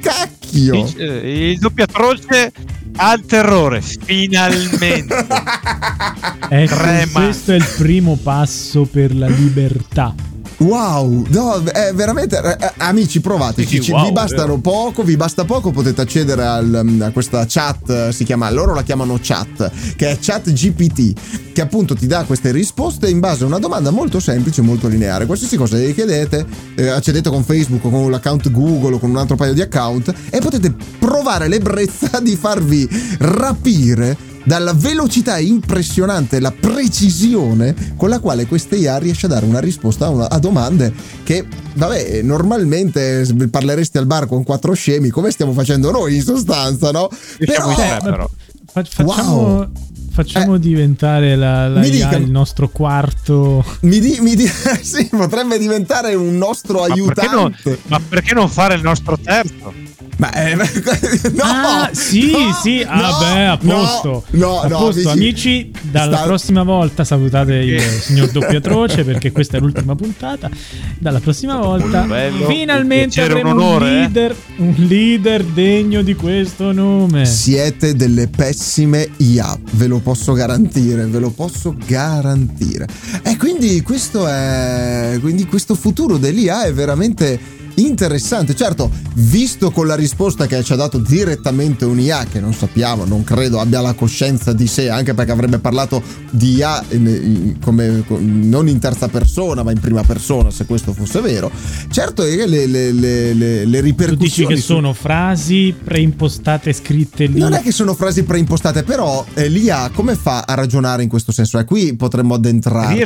Cacchio. 0.00 0.72
Dice- 0.84 1.20
eh, 1.22 1.50
Il 1.50 1.58
doppiatroce 1.58 2.52
ha 2.96 3.12
il 3.12 3.26
terrore, 3.26 3.82
finalmente. 3.82 5.26
Ecco, 6.48 6.76
questo 7.12 7.52
è 7.52 7.56
il 7.56 7.66
primo 7.76 8.16
passo 8.22 8.84
per 8.84 9.14
la 9.14 9.26
libertà. 9.26 10.14
Wow, 10.58 11.26
no, 11.28 11.62
è 11.64 11.92
veramente 11.92 12.40
eh, 12.40 12.64
eh, 12.64 12.72
amici 12.78 13.20
provateci, 13.20 13.76
Sì, 13.76 13.82
ci- 13.82 13.90
wow, 13.90 14.06
vi 14.06 14.12
bastano 14.12 14.58
poco, 14.58 15.02
vi 15.02 15.16
basta 15.16 15.44
poco, 15.44 15.70
potete 15.70 16.00
accedere 16.00 16.46
al, 16.46 16.80
mm, 16.82 17.02
a 17.02 17.10
questa 17.10 17.44
chat, 17.46 17.90
eh, 17.90 18.12
si 18.12 18.24
chiama, 18.24 18.48
loro 18.50 18.72
la 18.72 18.82
chiamano 18.82 19.18
chat, 19.20 19.70
che 19.96 20.10
è 20.10 20.18
chat 20.18 20.50
GPT, 20.50 21.52
che 21.52 21.60
appunto 21.60 21.94
ti 21.94 22.06
dà 22.06 22.24
queste 22.24 22.52
risposte 22.52 23.10
in 23.10 23.20
base 23.20 23.44
a 23.44 23.46
una 23.48 23.58
domanda 23.58 23.90
molto 23.90 24.18
semplice, 24.18 24.62
molto 24.62 24.88
lineare. 24.88 25.26
Qualsiasi 25.26 25.58
cosa 25.58 25.76
gli 25.76 25.92
chiedete, 25.92 26.46
eh, 26.74 26.88
accedete 26.88 27.28
con 27.28 27.44
Facebook 27.44 27.84
o 27.84 27.90
con 27.90 28.10
l'account 28.10 28.50
Google 28.50 28.94
o 28.94 28.98
con 28.98 29.10
un 29.10 29.18
altro 29.18 29.36
paio 29.36 29.52
di 29.52 29.60
account 29.60 30.12
e 30.30 30.38
potete 30.38 30.74
provare 30.98 31.48
l'ebbrezza 31.48 32.18
di 32.20 32.34
farvi 32.34 32.88
rapire 33.18 34.34
dalla 34.46 34.72
velocità 34.74 35.38
impressionante 35.38 36.38
la 36.38 36.52
precisione 36.52 37.74
con 37.96 38.08
la 38.08 38.20
quale 38.20 38.46
questa 38.46 38.76
IA 38.76 38.98
riesce 38.98 39.26
a 39.26 39.28
dare 39.28 39.44
una 39.44 39.58
risposta 39.58 40.06
a, 40.06 40.08
una- 40.10 40.30
a 40.30 40.38
domande 40.38 40.92
che, 41.24 41.44
vabbè, 41.74 42.22
normalmente 42.22 43.26
parleresti 43.50 43.98
al 43.98 44.06
bar 44.06 44.26
con 44.28 44.44
quattro 44.44 44.72
scemi, 44.72 45.08
come 45.10 45.32
stiamo 45.32 45.52
facendo 45.52 45.90
noi 45.90 46.14
in 46.14 46.22
sostanza, 46.22 46.92
no? 46.92 47.08
In 47.40 47.46
tre, 47.46 47.98
però. 48.02 48.28
Fa- 48.72 48.84
facciamo 48.84 49.34
Wow. 49.42 49.68
facciamo 50.12 50.54
Eh, 50.54 50.58
diventare 50.60 51.34
la, 51.34 51.66
la 51.68 51.80
dica- 51.80 52.14
il 52.16 52.30
nostro 52.30 52.68
quarto. 52.68 53.64
Mi, 53.80 53.98
di, 53.98 54.18
mi 54.20 54.34
di- 54.36 54.46
sì, 54.80 55.06
potrebbe 55.10 55.58
diventare 55.58 56.14
un 56.14 56.38
nostro 56.38 56.80
Ma 56.80 56.86
perché, 56.94 57.26
non, 57.28 57.44
aiutante. 57.52 57.78
ma 57.88 58.00
perché 58.06 58.32
non 58.34 58.48
fare 58.48 58.74
il 58.76 58.82
nostro 58.82 59.18
terzo? 59.18 59.72
Ma, 60.18 60.30
eh, 60.32 60.54
no, 61.32 61.42
ah, 61.42 61.90
sì, 61.92 62.30
no, 62.30 62.52
sì, 62.62 62.84
ah, 62.86 63.00
no, 63.00 63.18
beh, 63.18 63.44
a 63.46 63.58
no, 63.62 63.74
posto. 63.74 64.24
No, 64.30 64.60
a 64.60 64.68
no, 64.68 64.78
posto. 64.78 65.08
Amici, 65.08 65.70
dalla 65.80 66.16
sta- 66.16 66.26
prossima 66.26 66.62
volta 66.64 67.02
salutate 67.04 67.54
il 67.54 67.80
signor 67.80 68.28
Doppiatroce 68.28 69.04
perché 69.04 69.32
questa 69.32 69.56
è 69.56 69.60
l'ultima 69.60 69.94
puntata. 69.94 70.50
Dalla 70.98 71.20
prossima 71.20 71.56
volta, 71.56 72.02
bello, 72.02 72.46
finalmente 72.46 73.22
un 73.22 73.30
avremo 73.30 73.50
un 73.50 73.56
un, 73.56 73.62
onore, 73.62 73.86
eh. 73.86 73.90
leader, 73.92 74.36
un 74.56 74.74
leader 74.76 75.44
degno 75.44 76.02
di 76.02 76.14
questo 76.14 76.72
nome. 76.72 77.24
Siete 77.24 77.94
delle 77.94 78.28
pessime 78.28 79.08
IA, 79.16 79.58
ve 79.72 79.86
lo 79.86 80.00
posso 80.00 80.34
garantire, 80.34 81.06
ve 81.06 81.18
lo 81.20 81.30
posso 81.30 81.74
garantire. 81.86 82.86
E 83.22 83.38
quindi 83.38 83.80
questo 83.80 84.26
è. 84.28 85.18
Quindi 85.20 85.46
questo 85.46 85.74
futuro 85.74 86.18
dell'IA 86.18 86.64
è 86.64 86.72
veramente 86.72 87.55
interessante. 87.76 88.54
Certo, 88.54 88.90
visto 89.14 89.70
con 89.70 89.86
la 89.86 89.94
risposta 89.94 90.46
che 90.46 90.62
ci 90.62 90.72
ha 90.72 90.76
dato 90.76 90.98
direttamente 90.98 91.84
un'IA, 91.84 92.24
che 92.30 92.40
non 92.40 92.52
sappiamo, 92.54 93.04
non 93.04 93.24
credo 93.24 93.60
abbia 93.60 93.80
la 93.80 93.94
coscienza 93.94 94.52
di 94.52 94.66
sé, 94.66 94.88
anche 94.90 95.14
perché 95.14 95.32
avrebbe 95.32 95.58
parlato 95.58 96.02
di 96.30 96.54
IA 96.56 96.84
in- 96.90 97.56
come, 97.60 98.04
non 98.18 98.68
in 98.68 98.78
terza 98.78 99.08
persona, 99.08 99.62
ma 99.62 99.70
in 99.70 99.80
prima 99.80 100.02
persona, 100.02 100.50
se 100.50 100.66
questo 100.66 100.92
fosse 100.92 101.20
vero. 101.20 101.50
Certo, 101.90 102.22
eh, 102.24 102.46
le, 102.46 102.66
le, 102.66 102.92
le, 102.92 103.32
le, 103.34 103.64
le 103.64 103.78
Tu 103.78 103.84
ripercussioni. 103.84 104.26
dici 104.26 104.46
che 104.46 104.56
su- 104.56 104.74
sono 104.74 104.92
frasi 104.92 105.74
preimpostate 105.82 106.72
scritte 106.72 107.26
lì. 107.26 107.38
Non 107.38 107.52
è 107.54 107.60
che 107.62 107.72
sono 107.72 107.94
frasi 107.94 108.22
preimpostate, 108.24 108.82
però 108.82 109.24
eh, 109.34 109.48
l'IA 109.48 109.90
come 109.94 110.14
fa 110.16 110.44
a 110.46 110.54
ragionare 110.54 111.02
in 111.02 111.08
questo 111.08 111.32
senso? 111.32 111.58
E 111.58 111.64
qui 111.64 111.94
potremmo 111.96 112.34
addentrarci. 112.34 112.98
eh. 113.00 113.04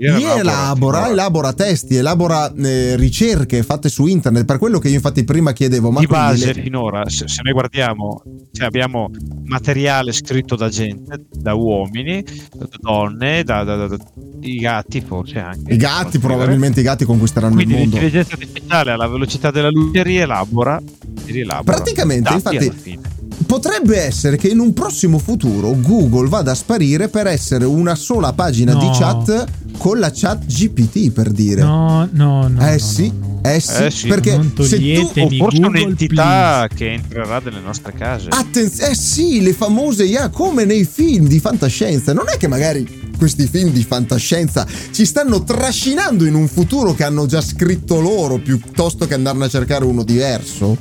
Rielabora. 0.00 0.32
Li 0.34 0.38
elabora, 0.40 1.08
elabora 1.10 1.52
testi, 1.52 1.96
elabora 1.96 2.50
eh, 2.54 2.96
ricerche 2.96 3.62
fatte 3.62 3.90
su 3.90 4.06
internet. 4.06 4.46
Per 4.46 4.56
quello 4.56 4.78
che 4.78 4.88
io 4.88 4.94
infatti 4.94 5.24
prima 5.24 5.52
chiedevo, 5.52 5.90
ma 5.90 6.00
di 6.00 6.06
base 6.06 6.54
le- 6.54 6.62
finora, 6.62 7.06
se, 7.10 7.28
se 7.28 7.42
noi 7.42 7.52
guardiamo, 7.52 8.22
cioè 8.50 8.66
abbiamo 8.66 9.10
materiale 9.44 10.12
scritto 10.12 10.56
da 10.56 10.70
gente, 10.70 11.26
da 11.30 11.52
uomini, 11.54 12.24
da 12.56 12.66
donne, 12.80 13.44
da, 13.44 13.62
da- 13.62 13.86
da- 13.88 13.96
i 14.40 14.56
gatti 14.56 15.02
forse 15.02 15.38
anche. 15.38 15.74
i 15.74 15.76
gatti, 15.76 16.18
probabilmente 16.18 16.80
i 16.80 16.82
gatti 16.82 17.04
conquisteranno 17.04 17.56
Quindi 17.56 17.74
il 17.74 17.78
mondo. 17.80 17.96
l'intelligenza 17.98 18.34
artificiale 18.40 18.90
alla 18.92 19.06
velocità 19.06 19.50
della 19.50 19.68
luce 19.68 20.02
rielabora, 20.02 20.80
rielabora 21.26 21.76
Praticamente, 21.76 22.32
infatti. 22.32 22.98
Potrebbe 23.46 23.98
essere 24.00 24.36
che 24.36 24.48
in 24.48 24.58
un 24.60 24.72
prossimo 24.72 25.18
futuro 25.18 25.74
Google 25.80 26.28
vada 26.28 26.52
a 26.52 26.54
sparire 26.54 27.08
per 27.08 27.26
essere 27.26 27.64
una 27.64 27.94
sola 27.94 28.32
pagina 28.32 28.74
di 28.74 28.84
No. 28.84 28.90
chat 28.92 29.44
con 29.78 29.98
la 29.98 30.10
chat 30.14 30.44
GPT 30.44 31.10
per 31.10 31.30
dire. 31.30 31.62
No, 31.62 32.06
no, 32.12 32.48
no. 32.48 32.66
eh 32.66 32.72
no, 32.72 32.78
sì, 32.78 33.08
no, 33.08 33.40
no. 33.42 33.50
eh 33.50 33.58
sì, 33.60 33.84
Eh 33.84 33.90
sì. 33.90 34.06
perché 34.08 34.38
se 34.60 34.78
tu 34.78 35.00
O 35.00 35.06
forse 35.06 35.58
Google, 35.60 35.66
un'entità 35.66 36.68
che 36.72 36.92
entrerà 36.92 37.40
nelle 37.42 37.60
nostre 37.60 37.92
case. 37.94 38.28
Attenzione, 38.30 38.90
eh 38.90 38.94
sì, 38.94 39.40
le 39.40 39.52
famose 39.54 40.04
IA 40.04 40.28
come 40.28 40.64
nei 40.64 40.84
film 40.84 41.26
di 41.26 41.40
fantascienza. 41.40 42.12
Non 42.12 42.26
è 42.32 42.36
che 42.36 42.46
magari 42.46 43.08
questi 43.16 43.46
film 43.46 43.70
di 43.70 43.82
fantascienza 43.82 44.66
ci 44.92 45.04
stanno 45.06 45.42
trascinando 45.42 46.24
in 46.24 46.34
un 46.34 46.46
futuro 46.46 46.94
che 46.94 47.04
hanno 47.04 47.26
già 47.26 47.40
scritto 47.40 48.00
loro 48.00 48.38
piuttosto 48.38 49.06
che 49.06 49.14
andarne 49.14 49.46
a 49.46 49.48
cercare 49.48 49.84
uno 49.84 50.04
diverso? 50.04 50.76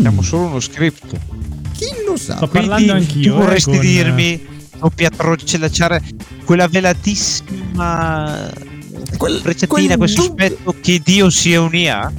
Siamo 0.00 0.20
solo 0.22 0.44
uno 0.46 0.60
script. 0.60 1.16
Sa? 2.20 2.36
Sto 2.36 2.48
parlando 2.48 2.92
Quindi 2.92 3.04
anch'io. 3.06 3.32
Tu 3.34 3.38
eh, 3.38 3.42
vorresti 3.42 3.70
con- 3.70 3.80
dirmi, 3.80 4.46
doppia 4.78 5.10
trocellacciare, 5.10 6.02
quella 6.44 6.68
velatissima 6.68 8.50
Quel- 9.16 9.40
precettina, 9.40 9.96
quel 9.96 9.96
quel 9.96 10.08
sospetto 10.08 10.74
che 10.80 11.00
Dio 11.04 11.30
sia 11.30 11.60
un'IA? 11.62 12.12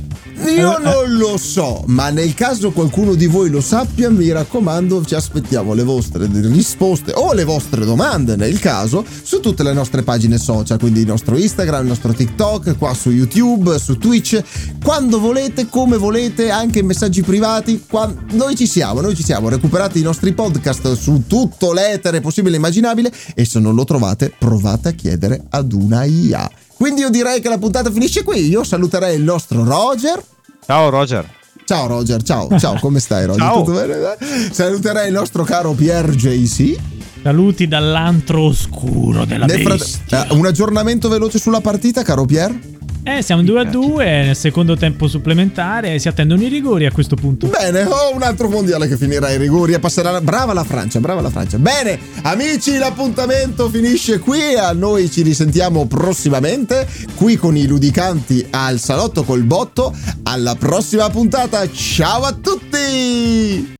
Io 0.47 0.77
Eh, 0.79 0.81
non 0.81 1.17
lo 1.17 1.37
so, 1.37 1.83
ma 1.87 2.09
nel 2.09 2.33
caso 2.33 2.71
qualcuno 2.71 3.13
di 3.13 3.27
voi 3.27 3.49
lo 3.49 3.61
sappia, 3.61 4.09
mi 4.09 4.31
raccomando, 4.31 5.05
ci 5.05 5.13
aspettiamo 5.13 5.73
le 5.73 5.83
vostre 5.83 6.27
risposte 6.31 7.11
o 7.15 7.33
le 7.33 7.43
vostre 7.43 7.85
domande, 7.85 8.35
nel 8.35 8.59
caso, 8.59 9.05
su 9.23 9.39
tutte 9.39 9.61
le 9.63 9.73
nostre 9.73 10.01
pagine 10.01 10.37
social, 10.37 10.79
quindi 10.79 11.01
il 11.01 11.07
nostro 11.07 11.37
Instagram, 11.37 11.81
il 11.83 11.87
nostro 11.89 12.13
TikTok, 12.13 12.77
qua 12.77 12.93
su 12.93 13.11
YouTube, 13.11 13.77
su 13.77 13.97
Twitch, 13.97 14.41
quando 14.83 15.19
volete, 15.19 15.67
come 15.69 15.97
volete, 15.97 16.49
anche 16.49 16.79
in 16.79 16.87
messaggi 16.87 17.21
privati, 17.21 17.83
qua- 17.87 18.13
noi 18.31 18.55
ci 18.55 18.65
siamo, 18.65 19.01
noi 19.01 19.15
ci 19.15 19.23
siamo, 19.23 19.47
recuperate 19.47 19.99
i 19.99 20.03
nostri 20.03 20.33
podcast 20.33 20.93
su 20.93 21.23
tutto 21.27 21.71
l'etere 21.71 22.19
possibile 22.19 22.55
e 22.55 22.57
immaginabile 22.57 23.11
e 23.35 23.45
se 23.45 23.59
non 23.59 23.75
lo 23.75 23.83
trovate, 23.83 24.33
provate 24.37 24.89
a 24.89 24.91
chiedere 24.91 25.43
ad 25.49 25.71
una 25.71 26.03
IA. 26.03 26.49
Quindi 26.81 27.01
io 27.01 27.11
direi 27.11 27.39
che 27.41 27.47
la 27.47 27.59
puntata 27.59 27.91
finisce 27.91 28.23
qui. 28.23 28.47
Io 28.49 28.63
saluterei 28.63 29.15
il 29.15 29.21
nostro 29.21 29.63
Roger. 29.63 30.19
Ciao 30.65 30.89
Roger. 30.89 31.29
Ciao 31.63 31.85
Roger, 31.85 32.23
ciao, 32.23 32.49
ciao, 32.57 32.79
come 32.79 32.99
stai 32.99 33.27
Roger? 33.27 33.41
Ciao. 33.43 33.63
Tutto 33.63 33.77
bene? 33.85 34.17
Saluterei 34.51 35.07
il 35.09 35.13
nostro 35.13 35.43
caro 35.43 35.73
Pier 35.73 36.09
JC. 36.09 36.75
Saluti 37.21 37.67
dall'antro 37.67 38.41
oscuro 38.45 39.25
della 39.25 39.45
Nel 39.45 39.61
frat- 39.61 39.77
bestia. 39.77 40.27
eh, 40.27 40.33
un 40.33 40.43
aggiornamento 40.47 41.07
veloce 41.07 41.37
sulla 41.37 41.61
partita, 41.61 42.01
caro 42.01 42.25
Pier? 42.25 42.57
Eh, 43.03 43.23
siamo 43.23 43.41
2 43.41 43.59
a 43.59 43.63
2 43.63 44.05
nel 44.05 44.35
secondo 44.35 44.77
tempo 44.77 45.07
supplementare. 45.07 45.97
Si 45.97 46.07
attendono 46.07 46.43
i 46.43 46.47
rigori 46.47 46.85
a 46.85 46.91
questo 46.91 47.15
punto. 47.15 47.47
Bene, 47.47 47.83
ho 47.83 48.13
un 48.13 48.21
altro 48.21 48.47
mondiale 48.47 48.87
che 48.87 48.95
finirà 48.95 49.27
ai 49.27 49.37
rigori 49.37 49.73
e 49.73 49.79
passerà. 49.79 50.21
Brava 50.21 50.53
la 50.53 50.63
Francia, 50.63 50.99
brava 50.99 51.21
la 51.21 51.31
Francia. 51.31 51.57
Bene, 51.57 51.99
amici, 52.21 52.77
l'appuntamento 52.77 53.69
finisce 53.69 54.19
qui. 54.19 54.53
A 54.55 54.71
noi 54.73 55.09
ci 55.09 55.23
risentiamo 55.23 55.87
prossimamente 55.87 56.87
qui 57.15 57.37
con 57.37 57.57
i 57.57 57.65
ludicanti 57.65 58.45
al 58.51 58.79
salotto 58.79 59.23
col 59.23 59.43
botto. 59.43 59.95
Alla 60.23 60.55
prossima 60.55 61.09
puntata. 61.09 61.67
Ciao 61.71 62.21
a 62.21 62.33
tutti! 62.33 63.79